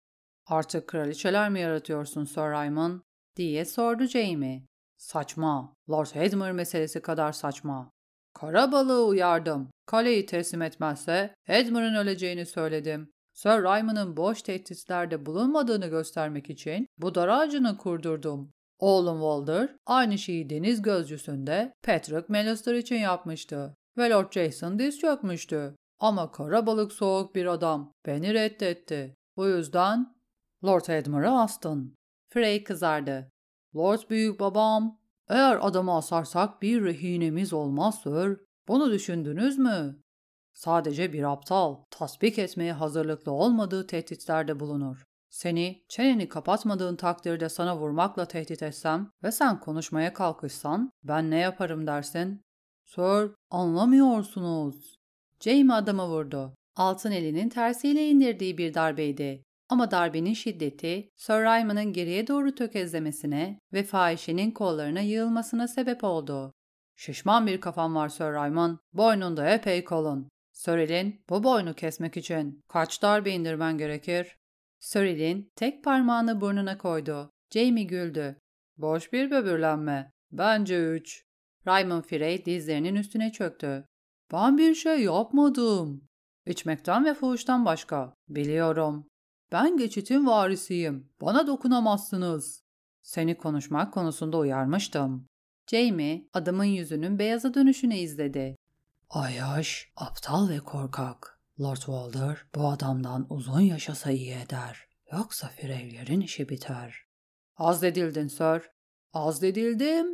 Artık 0.46 0.88
kraliçeler 0.88 1.50
mi 1.50 1.60
yaratıyorsun 1.60 2.24
Sir 2.24 2.40
Raymond? 2.40 3.00
diye 3.36 3.64
sordu 3.64 4.06
Jamie. 4.06 4.62
Saçma. 4.96 5.74
Lord 5.90 6.06
Hedmer 6.14 6.52
meselesi 6.52 7.02
kadar 7.02 7.32
saçma. 7.32 7.90
Kara 8.34 8.72
balığı 8.72 9.06
uyardım. 9.06 9.70
Kaleyi 9.86 10.26
teslim 10.26 10.62
etmezse 10.62 11.34
Hedmer'ın 11.44 11.94
öleceğini 11.94 12.46
söyledim. 12.46 13.10
Sir 13.32 13.62
Raymond'ın 13.62 14.16
boş 14.16 14.42
tehditlerde 14.42 15.26
bulunmadığını 15.26 15.86
göstermek 15.86 16.50
için 16.50 16.86
bu 16.98 17.14
dar 17.14 17.28
ağacını 17.28 17.78
kurdurdum. 17.78 18.50
Oğlum 18.78 19.18
Walder 19.18 19.76
aynı 19.86 20.18
şeyi 20.18 20.50
deniz 20.50 20.82
gözcüsünde 20.82 21.72
Patrick 21.82 22.24
Melister 22.28 22.74
için 22.74 22.96
yapmıştı. 22.96 23.76
Ve 23.98 24.10
Lord 24.10 24.32
Jason 24.32 24.78
diz 24.78 24.98
çökmüştü. 24.98 25.76
Ama 26.00 26.32
kara 26.32 26.66
balık 26.66 26.92
soğuk 26.92 27.34
bir 27.34 27.46
adam. 27.46 27.92
Beni 28.06 28.34
reddetti. 28.34 29.16
Bu 29.36 29.46
yüzden 29.46 30.14
Lord 30.64 30.86
Edmure 30.86 31.28
astın. 31.28 31.94
Frey 32.28 32.64
kızardı. 32.64 33.30
Lord 33.76 34.10
büyük 34.10 34.40
babam, 34.40 34.98
eğer 35.28 35.58
adamı 35.60 35.96
asarsak 35.96 36.62
bir 36.62 36.84
rehinemiz 36.84 37.52
olmaz 37.52 38.00
sir. 38.02 38.40
Bunu 38.68 38.90
düşündünüz 38.90 39.58
mü? 39.58 40.02
Sadece 40.54 41.12
bir 41.12 41.22
aptal, 41.22 41.76
tasbik 41.90 42.38
etmeye 42.38 42.72
hazırlıklı 42.72 43.32
olmadığı 43.32 43.86
tehditlerde 43.86 44.60
bulunur. 44.60 45.04
Seni 45.30 45.84
çeneni 45.88 46.28
kapatmadığın 46.28 46.96
takdirde 46.96 47.48
sana 47.48 47.76
vurmakla 47.76 48.28
tehdit 48.28 48.62
etsem 48.62 49.10
ve 49.22 49.32
sen 49.32 49.60
konuşmaya 49.60 50.12
kalkışsan 50.12 50.90
ben 51.04 51.30
ne 51.30 51.38
yaparım 51.38 51.86
dersin? 51.86 52.42
Sir, 52.84 53.30
anlamıyorsunuz. 53.50 54.98
Jamie 55.40 55.74
adama 55.74 56.08
vurdu. 56.08 56.54
Altın 56.76 57.10
elinin 57.10 57.48
tersiyle 57.48 58.08
indirdiği 58.08 58.58
bir 58.58 58.74
darbeydi. 58.74 59.42
Ama 59.72 59.90
darbenin 59.90 60.34
şiddeti 60.34 61.10
Sir 61.16 61.34
Ryman'ın 61.34 61.92
geriye 61.92 62.26
doğru 62.26 62.54
tökezlemesine 62.54 63.58
ve 63.72 63.82
fahişenin 63.82 64.50
kollarına 64.50 65.00
yığılmasına 65.00 65.68
sebep 65.68 66.04
oldu. 66.04 66.52
Şişman 66.96 67.46
bir 67.46 67.60
kafam 67.60 67.94
var 67.94 68.08
Sir 68.08 68.24
Ryman, 68.24 68.78
boynunda 68.92 69.50
epey 69.50 69.84
kolun. 69.84 70.28
Söril'in 70.52 71.24
bu 71.30 71.44
boynu 71.44 71.74
kesmek 71.74 72.16
için 72.16 72.60
kaç 72.68 73.02
darbe 73.02 73.30
indirmen 73.30 73.78
gerekir? 73.78 74.36
Söril'in 74.80 75.50
tek 75.56 75.84
parmağını 75.84 76.40
burnuna 76.40 76.78
koydu. 76.78 77.30
Jamie 77.54 77.84
güldü. 77.84 78.36
Boş 78.76 79.12
bir 79.12 79.30
böbürlenme. 79.30 80.10
Bence 80.32 80.84
üç. 80.84 81.24
Raymond 81.66 82.04
Frey 82.04 82.44
dizlerinin 82.44 82.94
üstüne 82.94 83.32
çöktü. 83.32 83.84
Ben 84.32 84.58
bir 84.58 84.74
şey 84.74 85.00
yapmadım. 85.00 86.08
İçmekten 86.46 87.04
ve 87.04 87.14
fuhuştan 87.14 87.64
başka. 87.64 88.14
Biliyorum. 88.28 89.11
Ben 89.52 89.76
geçitin 89.76 90.26
varisiyim. 90.26 91.08
Bana 91.20 91.46
dokunamazsınız. 91.46 92.62
Seni 93.02 93.38
konuşmak 93.38 93.94
konusunda 93.94 94.38
uyarmıştım. 94.38 95.26
Jamie 95.66 96.28
adamın 96.32 96.64
yüzünün 96.64 97.18
beyaza 97.18 97.54
dönüşünü 97.54 97.94
izledi. 97.94 98.56
Ayaş, 99.10 99.92
aptal 99.96 100.48
ve 100.48 100.58
korkak. 100.58 101.40
Lord 101.60 101.76
Walder 101.76 102.44
bu 102.54 102.68
adamdan 102.68 103.26
uzun 103.30 103.60
yaşasa 103.60 104.10
iyi 104.10 104.34
eder. 104.34 104.88
Yoksa 105.12 105.48
Firevlerin 105.48 106.20
işi 106.20 106.48
biter. 106.48 107.04
Az 107.56 107.82
dedildin 107.82 108.28
sir. 108.28 108.70
Az 109.12 109.42
dedildim. 109.42 110.06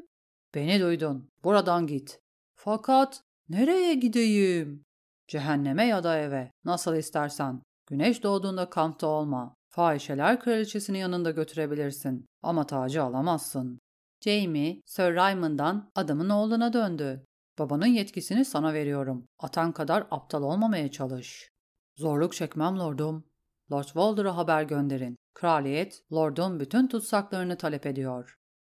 Beni 0.55 0.81
duydun. 0.81 1.31
Buradan 1.45 1.87
git. 1.87 2.21
Fakat 2.55 3.23
nereye 3.49 3.95
gideyim? 3.95 4.85
Cehenneme 5.29 5.87
ya 5.87 6.05
da 6.05 6.19
eve. 6.19 6.51
Nasıl 6.65 6.97
istersen. 6.97 7.63
Güneş 7.91 8.23
doğduğunda 8.23 8.71
kampta 8.71 9.07
olma. 9.07 9.55
Fahişeler 9.69 10.41
kraliçesini 10.41 10.99
yanında 10.99 11.31
götürebilirsin 11.31 12.27
ama 12.43 12.67
tacı 12.67 13.03
alamazsın. 13.03 13.79
Jamie, 14.25 14.81
Sir 14.87 15.15
Raymond'dan 15.15 15.91
adamın 15.95 16.29
oğluna 16.29 16.73
döndü. 16.73 17.25
Babanın 17.59 17.87
yetkisini 17.87 18.45
sana 18.45 18.75
veriyorum. 18.75 19.27
Atan 19.39 19.73
kadar 19.73 20.07
aptal 20.11 20.43
olmamaya 20.43 20.91
çalış. 20.91 21.49
Zorluk 21.97 22.35
çekmem 22.35 22.79
lordum. 22.79 23.25
Lord 23.73 23.85
Walder'a 23.85 24.37
haber 24.37 24.63
gönderin. 24.63 25.17
Kraliyet, 25.35 26.03
lordun 26.13 26.61
bütün 26.61 26.89
tutsaklarını 26.89 27.57
talep 27.57 27.87
ediyor. 27.87 28.35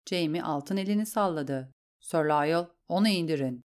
Jamie 0.09 0.41
altın 0.41 0.77
elini 0.77 1.05
salladı. 1.05 1.71
Sir 1.99 2.17
Lyle, 2.17 2.67
onu 2.87 3.07
indirin. 3.07 3.61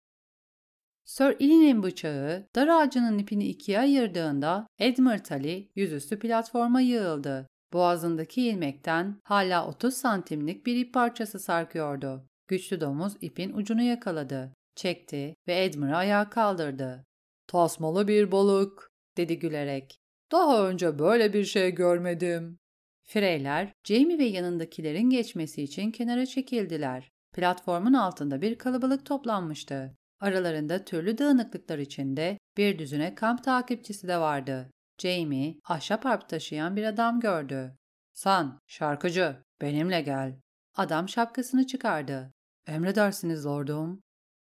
Sir 1.05 1.37
Ilin'in 1.39 1.83
bıçağı 1.83 2.47
dar 2.55 2.69
ağacının 2.69 3.19
ipini 3.19 3.49
ikiye 3.49 3.81
ayırdığında 3.81 4.67
Edmund 4.79 5.31
Ali 5.31 5.71
yüzüstü 5.75 6.19
platforma 6.19 6.81
yığıldı. 6.81 7.47
Boğazındaki 7.73 8.43
ilmekten 8.43 9.21
hala 9.25 9.69
30 9.69 9.95
santimlik 9.95 10.67
bir 10.67 10.77
ip 10.77 10.95
parçası 10.95 11.39
sarkıyordu. 11.39 12.29
Güçlü 12.49 12.81
domuz 12.81 13.13
ipin 13.21 13.53
ucunu 13.53 13.83
yakaladı. 13.83 14.53
Çekti 14.77 15.35
ve 15.49 15.65
Edmund'u 15.65 15.95
ayağa 15.95 16.31
kaldırdı. 16.31 17.05
Tasmalı 17.47 18.09
bir 18.09 18.33
balık, 18.33 18.91
dedi 19.17 19.39
gülerek. 19.39 19.99
Daha 20.33 20.69
önce 20.69 20.99
böyle 20.99 21.33
bir 21.33 21.45
şey 21.45 21.71
görmedim. 21.71 22.59
Freyler, 23.03 23.73
Jamie 23.85 24.19
ve 24.19 24.25
yanındakilerin 24.25 25.11
geçmesi 25.11 25.63
için 25.63 25.91
kenara 25.91 26.27
çekildiler. 26.27 27.11
Platformun 27.33 27.93
altında 27.93 28.43
bir 28.43 28.59
kalabalık 28.59 29.07
toplanmıştı. 29.07 29.97
Aralarında 30.25 30.85
türlü 30.85 31.19
dağınıklıklar 31.19 31.79
içinde 31.79 32.39
bir 32.57 32.79
düzüne 32.79 33.15
kamp 33.15 33.45
takipçisi 33.45 34.09
de 34.09 34.19
vardı. 34.19 34.71
Jamie, 34.99 35.55
ahşap 35.65 36.05
harp 36.05 36.29
taşıyan 36.29 36.77
bir 36.77 36.85
adam 36.85 37.21
gördü. 37.21 37.77
San, 38.15 38.59
şarkıcı, 38.67 39.37
benimle 39.61 40.01
gel. 40.01 40.37
Adam 40.77 41.09
şapkasını 41.09 41.67
çıkardı. 41.67 42.33
Emredersiniz 42.67 43.47
lordum. 43.47 44.01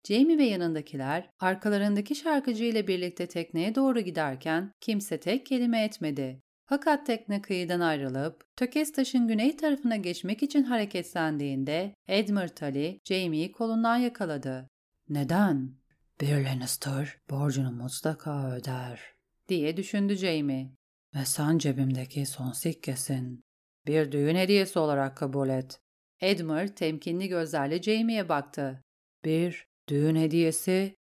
Jamie 0.07 0.37
ve 0.37 0.43
yanındakiler 0.43 1.29
arkalarındaki 1.39 2.15
şarkıcı 2.15 2.63
ile 2.63 2.87
birlikte 2.87 3.27
tekneye 3.27 3.75
doğru 3.75 3.99
giderken 3.99 4.71
kimse 4.81 5.19
tek 5.19 5.45
kelime 5.45 5.83
etmedi. 5.83 6.41
Fakat 6.65 7.05
tekne 7.05 7.41
kıyıdan 7.41 7.79
ayrılıp 7.79 8.43
Tökes 8.55 8.91
taşın 8.91 9.27
güney 9.27 9.57
tarafına 9.57 9.95
geçmek 9.95 10.43
için 10.43 10.63
hareketlendiğinde 10.63 11.93
Edmund 12.07 12.61
Ali 12.61 12.99
Jamie'yi 13.05 13.51
kolundan 13.51 13.97
yakaladı. 13.97 14.69
Neden? 15.09 15.75
Bir 16.21 16.45
Lannister 16.45 17.17
borcunu 17.29 17.71
mutlaka 17.71 18.51
öder 18.51 19.01
diye 19.47 19.77
düşündü 19.77 20.15
Jamie. 20.15 20.71
Ve 21.15 21.25
sen 21.25 21.57
cebimdeki 21.57 22.25
son 22.25 22.51
sikkesin. 22.51 23.43
Bir 23.87 24.11
düğün 24.11 24.35
hediyesi 24.35 24.79
olarak 24.79 25.17
kabul 25.17 25.49
et. 25.49 25.79
Edmure 26.21 26.75
temkinli 26.75 27.27
gözlerle 27.27 27.81
Jamie'ye 27.81 28.29
baktı. 28.29 28.83
Bir 29.25 29.65
düğün 29.89 30.15
hediyesi? 30.15 30.95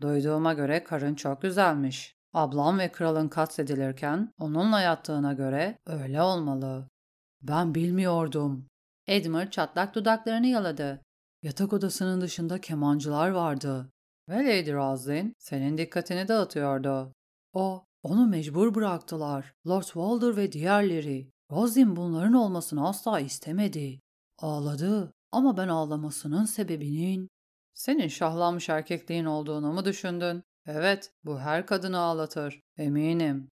Duyduğuma 0.00 0.52
göre 0.52 0.84
karın 0.84 1.14
çok 1.14 1.42
güzelmiş. 1.42 2.16
Ablam 2.32 2.78
ve 2.78 2.92
kralın 2.92 3.28
katledilirken 3.28 4.32
onunla 4.38 4.80
yattığına 4.80 5.32
göre 5.32 5.78
öyle 5.86 6.22
olmalı. 6.22 6.88
Ben 7.42 7.74
bilmiyordum. 7.74 8.66
Edmure 9.06 9.50
çatlak 9.50 9.94
dudaklarını 9.94 10.46
yaladı. 10.46 11.05
Yatak 11.42 11.72
odasının 11.72 12.20
dışında 12.20 12.60
kemancılar 12.60 13.30
vardı. 13.30 13.90
Ve 14.28 14.34
Lady 14.34 14.72
Roslyn 14.72 15.34
senin 15.38 15.78
dikkatini 15.78 16.28
dağıtıyordu. 16.28 17.12
O, 17.52 17.84
onu 18.02 18.26
mecbur 18.26 18.74
bıraktılar. 18.74 19.54
Lord 19.66 19.82
Walder 19.82 20.36
ve 20.36 20.52
diğerleri. 20.52 21.30
Roslyn 21.50 21.96
bunların 21.96 22.32
olmasını 22.32 22.88
asla 22.88 23.20
istemedi. 23.20 24.00
Ağladı 24.38 25.12
ama 25.32 25.56
ben 25.56 25.68
ağlamasının 25.68 26.44
sebebinin 26.44 27.28
senin 27.74 28.08
şahlanmış 28.08 28.68
erkekliğin 28.68 29.24
olduğunu 29.24 29.72
mu 29.72 29.84
düşündün? 29.84 30.42
Evet, 30.66 31.12
bu 31.24 31.40
her 31.40 31.66
kadını 31.66 31.98
ağlatır. 31.98 32.60
Eminim. 32.78 33.48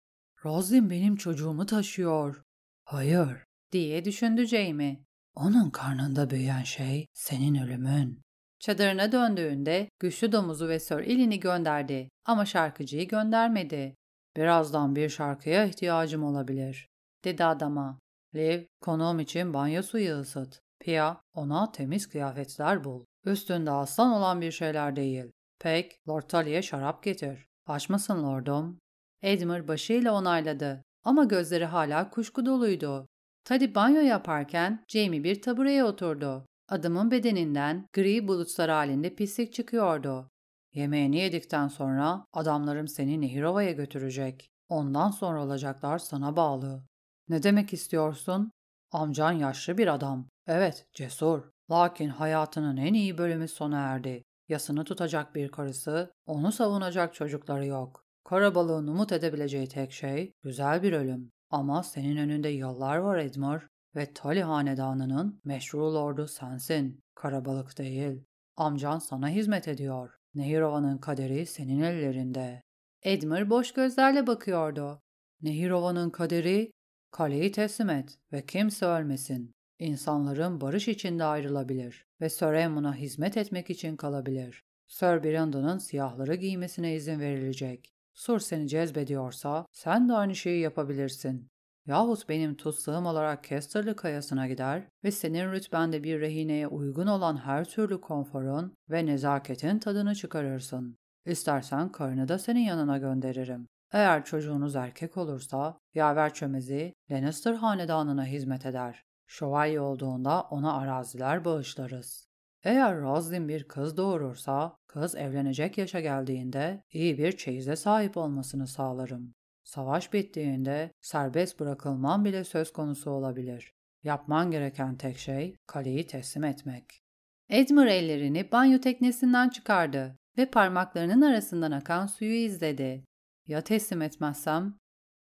Roslyn 0.46 0.90
benim 0.90 1.16
çocuğumu 1.16 1.66
taşıyor. 1.66 2.44
Hayır, 2.86 3.46
diye 3.72 4.06
düşündü 4.06 4.48
Jamie. 4.48 5.09
Onun 5.40 5.70
karnında 5.70 6.30
büyüyen 6.30 6.64
şey 6.64 7.06
senin 7.14 7.56
ölümün. 7.56 8.22
Çadırına 8.60 9.12
döndüğünde 9.12 9.90
güçlü 10.00 10.32
domuzu 10.32 10.68
ve 10.68 10.80
Sir 10.80 11.00
Ilin'i 11.00 11.40
gönderdi 11.40 12.10
ama 12.26 12.46
şarkıcıyı 12.46 13.08
göndermedi. 13.08 13.96
Birazdan 14.38 14.96
bir 14.96 15.10
şarkıya 15.10 15.66
ihtiyacım 15.66 16.24
olabilir, 16.24 16.88
dedi 17.24 17.46
adama. 17.46 18.00
Liv, 18.36 18.66
konuğum 18.82 19.20
için 19.20 19.54
banyo 19.54 19.82
suyu 19.82 20.20
ısıt. 20.20 20.60
Pia, 20.80 21.18
ona 21.34 21.72
temiz 21.72 22.10
kıyafetler 22.10 22.84
bul. 22.84 23.06
Üstünde 23.26 23.72
aslan 23.72 24.12
olan 24.12 24.42
bir 24.42 24.52
şeyler 24.52 24.96
değil. 24.96 25.32
Pek, 25.60 26.00
Lord 26.10 26.24
Tully'e 26.24 26.62
şarap 26.62 27.04
getir. 27.04 27.46
Açmasın 27.68 28.24
lordum. 28.24 28.80
Edmure 29.22 29.68
başıyla 29.68 30.14
onayladı 30.14 30.84
ama 31.04 31.24
gözleri 31.24 31.66
hala 31.66 32.10
kuşku 32.10 32.46
doluydu. 32.46 33.08
Teddy 33.50 33.76
banyo 33.76 34.02
yaparken 34.02 34.84
Jamie 34.88 35.24
bir 35.24 35.42
tabureye 35.42 35.84
oturdu. 35.84 36.46
Adamın 36.68 37.12
bedeninden 37.12 37.88
gri 37.94 38.28
bulutlar 38.28 38.70
halinde 38.70 39.16
pislik 39.16 39.54
çıkıyordu. 39.54 40.30
Yemeğini 40.74 41.18
yedikten 41.18 41.68
sonra 41.68 42.26
adamlarım 42.34 42.88
seni 42.88 43.22
Nehirova'ya 43.22 43.72
götürecek. 43.72 44.50
Ondan 44.68 45.12
sonra 45.12 45.44
olacaklar 45.44 45.98
sana 45.98 46.36
bağlı. 46.36 46.84
Ne 47.30 47.44
demek 47.44 47.74
istiyorsun? 47.74 48.52
Amcan 48.92 49.32
yaşlı 49.32 49.78
bir 49.78 49.88
adam. 49.88 50.28
Evet, 50.48 50.86
cesur. 50.94 51.50
Lakin 51.72 52.10
hayatının 52.10 52.78
en 52.78 52.94
iyi 52.94 53.18
bölümü 53.18 53.48
sona 53.48 53.80
erdi. 53.80 54.24
Yasını 54.50 54.84
tutacak 54.84 55.36
bir 55.36 55.52
karısı, 55.52 56.12
onu 56.26 56.52
savunacak 56.52 57.14
çocukları 57.14 57.66
yok. 57.66 58.04
Karabalığın 58.26 58.88
umut 58.88 59.12
edebileceği 59.12 59.68
tek 59.68 59.92
şey 59.92 60.32
güzel 60.44 60.84
bir 60.84 60.94
ölüm. 60.94 61.32
Ama 61.50 61.84
senin 61.84 62.18
önünde 62.18 62.50
yollar 62.50 62.98
var 62.98 63.18
Edmure 63.18 63.62
ve 63.96 64.14
Tully 64.14 64.42
hanedanının 64.42 65.42
meşru 65.44 65.94
lordu 65.94 66.28
sensin. 66.28 67.04
Karabalık 67.16 67.78
değil. 67.78 68.24
Amcan 68.58 69.00
sana 69.00 69.30
hizmet 69.30 69.68
ediyor. 69.68 70.10
Nehirova'nın 70.36 70.98
kaderi 70.98 71.46
senin 71.46 71.80
ellerinde. 71.80 72.64
Edmure 73.04 73.50
boş 73.50 73.74
gözlerle 73.74 74.28
bakıyordu. 74.28 75.02
Nehirova'nın 75.42 76.10
kaderi, 76.10 76.72
kaleyi 77.12 77.52
teslim 77.52 77.90
et 77.90 78.20
ve 78.32 78.46
kimse 78.46 78.86
ölmesin. 78.86 79.52
İnsanların 79.80 80.62
barış 80.62 80.88
içinde 80.88 81.24
ayrılabilir 81.24 82.06
ve 82.22 82.30
Sir 82.30 82.46
Aemon'a 82.46 82.96
hizmet 82.96 83.38
etmek 83.38 83.70
için 83.70 83.96
kalabilir. 83.96 84.64
Sir 84.88 85.24
Brandon'ın 85.24 85.78
siyahları 85.78 86.36
giymesine 86.36 86.96
izin 86.96 87.20
verilecek. 87.20 87.94
Sur 88.14 88.40
seni 88.40 88.68
cezbediyorsa 88.68 89.66
sen 89.72 90.10
de 90.10 90.14
aynı 90.14 90.36
şeyi 90.36 90.62
yapabilirsin. 90.62 91.50
Yahut 91.86 92.30
benim 92.30 92.56
tutsağım 92.56 93.06
olarak 93.06 93.44
Kesterly 93.44 93.96
kayasına 93.96 94.48
gider 94.48 94.88
ve 95.04 95.12
senin 95.12 95.52
rütbende 95.52 96.04
bir 96.04 96.20
rehineye 96.20 96.68
uygun 96.68 97.08
olan 97.08 97.38
her 97.38 97.66
türlü 97.66 98.02
konforun 98.02 98.76
ve 98.90 99.06
nezaketin 99.06 99.80
tadını 99.80 100.16
çıkarırsın. 100.16 100.98
İstersen 101.26 101.92
karını 101.92 102.28
da 102.28 102.40
senin 102.40 102.60
yanına 102.60 102.98
gönderirim. 102.98 103.68
Eğer 103.92 104.26
çocuğunuz 104.26 104.76
erkek 104.76 105.18
olursa, 105.18 105.78
yaver 105.94 106.34
çömezi 106.34 106.94
Lannister 107.12 107.54
hanedanına 107.54 108.26
hizmet 108.26 108.66
eder. 108.66 109.04
Şövalye 109.28 109.82
olduğunda 109.82 110.42
ona 110.42 110.74
araziler 110.74 111.46
bağışlarız. 111.46 112.28
Eğer 112.64 113.02
Roslyn 113.02 113.48
bir 113.48 113.64
kız 113.64 113.98
doğurursa, 113.98 114.76
kız 114.90 115.16
evlenecek 115.16 115.78
yaşa 115.78 116.00
geldiğinde 116.00 116.84
iyi 116.94 117.18
bir 117.18 117.38
çeyize 117.38 117.76
sahip 117.76 118.18
olmasını 118.18 118.68
sağlarım. 118.68 119.34
Savaş 119.64 120.14
bittiğinde 120.14 120.92
serbest 121.02 121.60
bırakılman 121.60 122.26
bile 122.26 122.44
söz 122.44 122.74
konusu 122.74 123.12
olabilir. 123.12 123.74
Yapman 124.04 124.52
gereken 124.52 124.96
tek 124.96 125.18
şey 125.18 125.56
kaleyi 125.68 126.08
teslim 126.08 126.44
etmek. 126.44 127.02
Edmure 127.50 127.96
ellerini 127.96 128.52
banyo 128.52 128.80
teknesinden 128.80 129.50
çıkardı 129.50 130.18
ve 130.38 130.52
parmaklarının 130.52 131.22
arasından 131.22 131.72
akan 131.72 132.08
suyu 132.08 132.36
izledi. 132.36 133.06
Ya 133.48 133.62
teslim 133.62 134.02
etmezsem? 134.02 134.78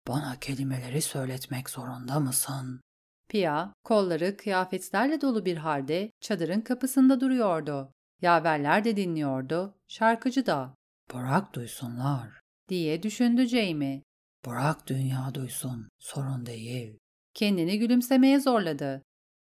Bana 0.07 0.39
kelimeleri 0.39 1.01
söyletmek 1.01 1.69
zorunda 1.69 2.19
mısın? 2.19 2.81
Pia, 3.29 3.73
kolları 3.83 4.37
kıyafetlerle 4.37 5.21
dolu 5.21 5.45
bir 5.45 5.57
halde 5.57 6.11
çadırın 6.21 6.61
kapısında 6.61 7.21
duruyordu. 7.21 7.91
Yaverler 8.21 8.83
de 8.83 8.95
dinliyordu, 8.95 9.75
şarkıcı 9.87 10.45
da. 10.45 10.75
Bırak 11.13 11.53
duysunlar, 11.53 12.39
diye 12.69 13.03
düşündü 13.03 13.47
Jamie. 13.47 14.03
Bırak 14.45 14.87
dünya 14.87 15.33
duysun, 15.33 15.89
sorun 15.99 16.45
değil. 16.45 16.97
Kendini 17.33 17.79
gülümsemeye 17.79 18.39
zorladı. 18.39 19.01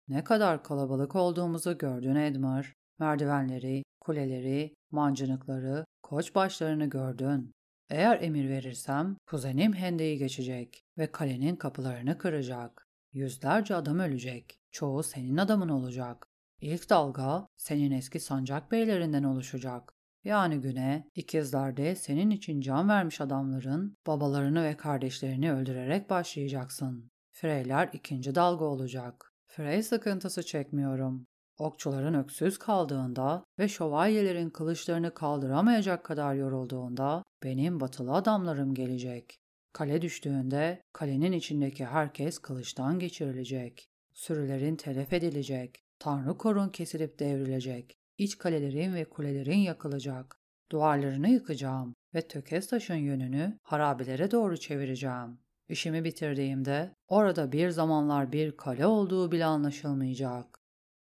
Ne 0.08 0.24
kadar 0.24 0.62
kalabalık 0.62 1.16
olduğumuzu 1.16 1.78
gördün 1.78 2.14
Edmar. 2.14 2.72
Merdivenleri, 2.98 3.82
kuleleri, 4.00 4.74
mancınıkları, 4.90 5.84
koç 6.02 6.34
başlarını 6.34 6.86
gördün. 6.86 7.52
Eğer 7.90 8.22
emir 8.22 8.48
verirsem 8.48 9.16
kuzenim 9.26 9.72
Hende'yi 9.72 10.18
geçecek 10.18 10.80
ve 10.98 11.12
kalenin 11.12 11.56
kapılarını 11.56 12.18
kıracak. 12.18 12.86
Yüzlerce 13.12 13.74
adam 13.74 13.98
ölecek. 13.98 14.58
Çoğu 14.70 15.02
senin 15.02 15.36
adamın 15.36 15.68
olacak. 15.68 16.26
İlk 16.60 16.90
dalga 16.90 17.46
senin 17.56 17.90
eski 17.90 18.20
sancak 18.20 18.72
beylerinden 18.72 19.22
oluşacak. 19.22 19.92
Yani 20.24 20.60
güne 20.60 21.10
ikizlerde 21.14 21.94
senin 21.94 22.30
için 22.30 22.60
can 22.60 22.88
vermiş 22.88 23.20
adamların 23.20 23.96
babalarını 24.06 24.64
ve 24.64 24.76
kardeşlerini 24.76 25.52
öldürerek 25.52 26.10
başlayacaksın. 26.10 27.10
Freyler 27.32 27.90
ikinci 27.92 28.34
dalga 28.34 28.64
olacak. 28.64 29.32
Frey 29.46 29.82
sıkıntısı 29.82 30.46
çekmiyorum. 30.46 31.26
Okçuların 31.58 32.14
öksüz 32.14 32.58
kaldığında 32.58 33.44
ve 33.58 33.68
şövalyelerin 33.68 34.50
kılıçlarını 34.50 35.14
kaldıramayacak 35.14 36.04
kadar 36.04 36.34
yorulduğunda 36.34 37.22
benim 37.42 37.80
batılı 37.80 38.12
adamlarım 38.12 38.74
gelecek. 38.74 39.36
Kale 39.72 40.02
düştüğünde 40.02 40.82
kalenin 40.92 41.32
içindeki 41.32 41.84
herkes 41.84 42.38
kılıçtan 42.38 42.98
geçirilecek. 42.98 43.86
Sürülerin 44.14 44.76
telef 44.76 45.12
edilecek. 45.12 45.85
Tanrı 45.98 46.38
korun 46.38 46.68
kesilip 46.68 47.18
devrilecek. 47.18 47.96
İç 48.18 48.38
kalelerin 48.38 48.94
ve 48.94 49.04
kulelerin 49.04 49.58
yakılacak. 49.58 50.36
Duvarlarını 50.72 51.28
yıkacağım 51.28 51.94
ve 52.14 52.28
tökez 52.28 52.66
taşın 52.66 52.94
yönünü 52.94 53.58
harabelere 53.62 54.30
doğru 54.30 54.56
çevireceğim. 54.56 55.38
İşimi 55.68 56.04
bitirdiğimde 56.04 56.94
orada 57.08 57.52
bir 57.52 57.70
zamanlar 57.70 58.32
bir 58.32 58.56
kale 58.56 58.86
olduğu 58.86 59.32
bile 59.32 59.44
anlaşılmayacak. 59.44 60.58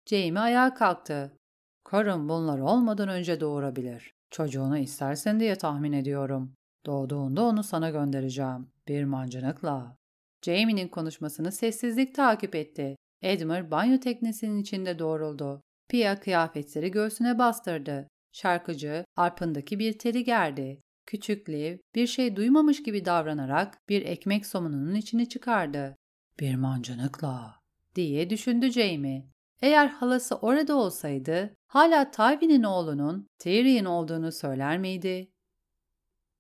Jamie 0.07 0.41
ayağa 0.41 0.75
kalktı. 0.75 1.39
Karım 1.85 2.29
bunlar 2.29 2.59
olmadan 2.59 3.09
önce 3.09 3.41
doğurabilir. 3.41 4.15
Çocuğunu 4.31 4.79
istersen 4.79 5.41
diye 5.41 5.57
tahmin 5.57 5.93
ediyorum. 5.93 6.55
Doğduğunda 6.87 7.43
onu 7.43 7.63
sana 7.63 7.91
göndereceğim. 7.91 8.69
Bir 8.89 9.05
mancınıkla. 9.05 9.97
Jamie'nin 10.43 10.89
konuşmasını 10.89 11.53
sessizlik 11.53 12.15
takip 12.15 12.55
etti. 12.55 12.97
Edmure 13.25 13.71
banyo 13.71 14.01
teknesinin 14.01 14.63
içinde 14.63 14.99
doğruldu. 14.99 15.63
Pia 15.89 16.21
kıyafetleri 16.21 16.91
göğsüne 16.91 17.39
bastırdı. 17.39 18.09
Şarkıcı 18.33 19.05
arpındaki 19.17 19.79
bir 19.79 19.99
teli 19.99 20.25
gerdi. 20.25 20.81
Küçük 21.07 21.49
Liv 21.49 21.79
bir 21.95 22.07
şey 22.07 22.37
duymamış 22.37 22.83
gibi 22.83 23.05
davranarak 23.05 23.79
bir 23.89 24.03
ekmek 24.03 24.47
somununun 24.47 24.95
içini 24.95 25.29
çıkardı. 25.29 25.97
Bir 26.41 26.55
mancınıkla 26.55 27.61
diye 27.95 28.31
düşündü 28.31 28.71
Jamie. 28.71 29.27
Eğer 29.63 29.87
halası 29.87 30.37
orada 30.37 30.77
olsaydı 30.77 31.55
hala 31.67 32.11
Tywin'in 32.11 32.63
oğlunun 32.63 33.27
Tyrion'in 33.39 33.85
olduğunu 33.85 34.33
söyler 34.33 34.79
miydi? 34.79 35.31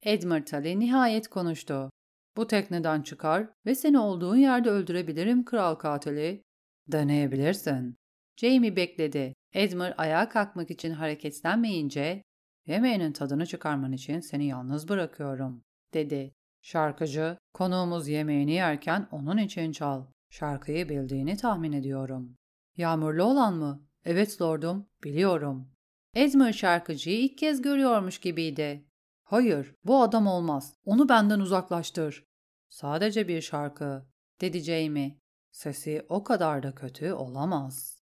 Edmund 0.03 0.45
Tully 0.45 0.81
nihayet 0.81 1.29
konuştu. 1.29 1.91
Bu 2.37 2.47
tekneden 2.47 3.03
çıkar 3.03 3.49
ve 3.67 3.75
seni 3.75 3.99
olduğun 3.99 4.37
yerde 4.37 4.71
öldürebilirim 4.71 5.45
kral 5.45 5.75
katili. 5.75 6.44
Deneyebilirsin. 6.89 7.97
Jamie 8.37 8.77
bekledi. 8.77 9.35
Edmund 9.53 9.93
ayağa 9.97 10.29
kalkmak 10.29 10.71
için 10.71 10.91
hareketlenmeyince 10.91 12.23
yemeğinin 12.67 13.13
tadını 13.13 13.47
çıkarman 13.47 13.93
için 13.93 14.21
seni 14.21 14.47
yalnız 14.47 14.89
bırakıyorum, 14.89 15.65
dedi. 15.95 16.35
Şarkıcı, 16.63 17.39
konuğumuz 17.55 18.09
yemeğini 18.09 18.53
yerken 18.53 19.09
onun 19.11 19.39
için 19.39 19.73
çal. 19.73 20.07
Şarkıyı 20.31 20.89
bildiğini 20.89 21.37
tahmin 21.37 21.73
ediyorum. 21.73 22.37
Yağmurlu 22.77 23.25
olan 23.25 23.55
mı? 23.55 23.87
Evet 24.05 24.43
lordum, 24.43 24.87
biliyorum. 25.05 25.71
Edmund 26.15 26.53
şarkıcıyı 26.53 27.19
ilk 27.19 27.39
kez 27.39 27.63
görüyormuş 27.63 28.19
gibiydi. 28.19 28.85
Hayır, 29.25 29.75
bu 29.85 30.03
adam 30.03 30.27
olmaz. 30.27 30.75
Onu 30.85 31.09
benden 31.09 31.41
uzaklaştır. 31.41 32.25
Sadece 32.69 33.29
bir 33.29 33.41
şarkı, 33.41 34.07
dedi 34.41 34.61
Jamie. 34.61 35.24
Sesi 35.55 36.07
o 36.09 36.25
kadar 36.25 36.63
da 36.63 36.75
kötü 36.75 37.13
olamaz. 37.13 38.03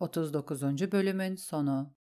39. 0.00 0.92
bölümün 0.92 1.36
sonu 1.36 1.95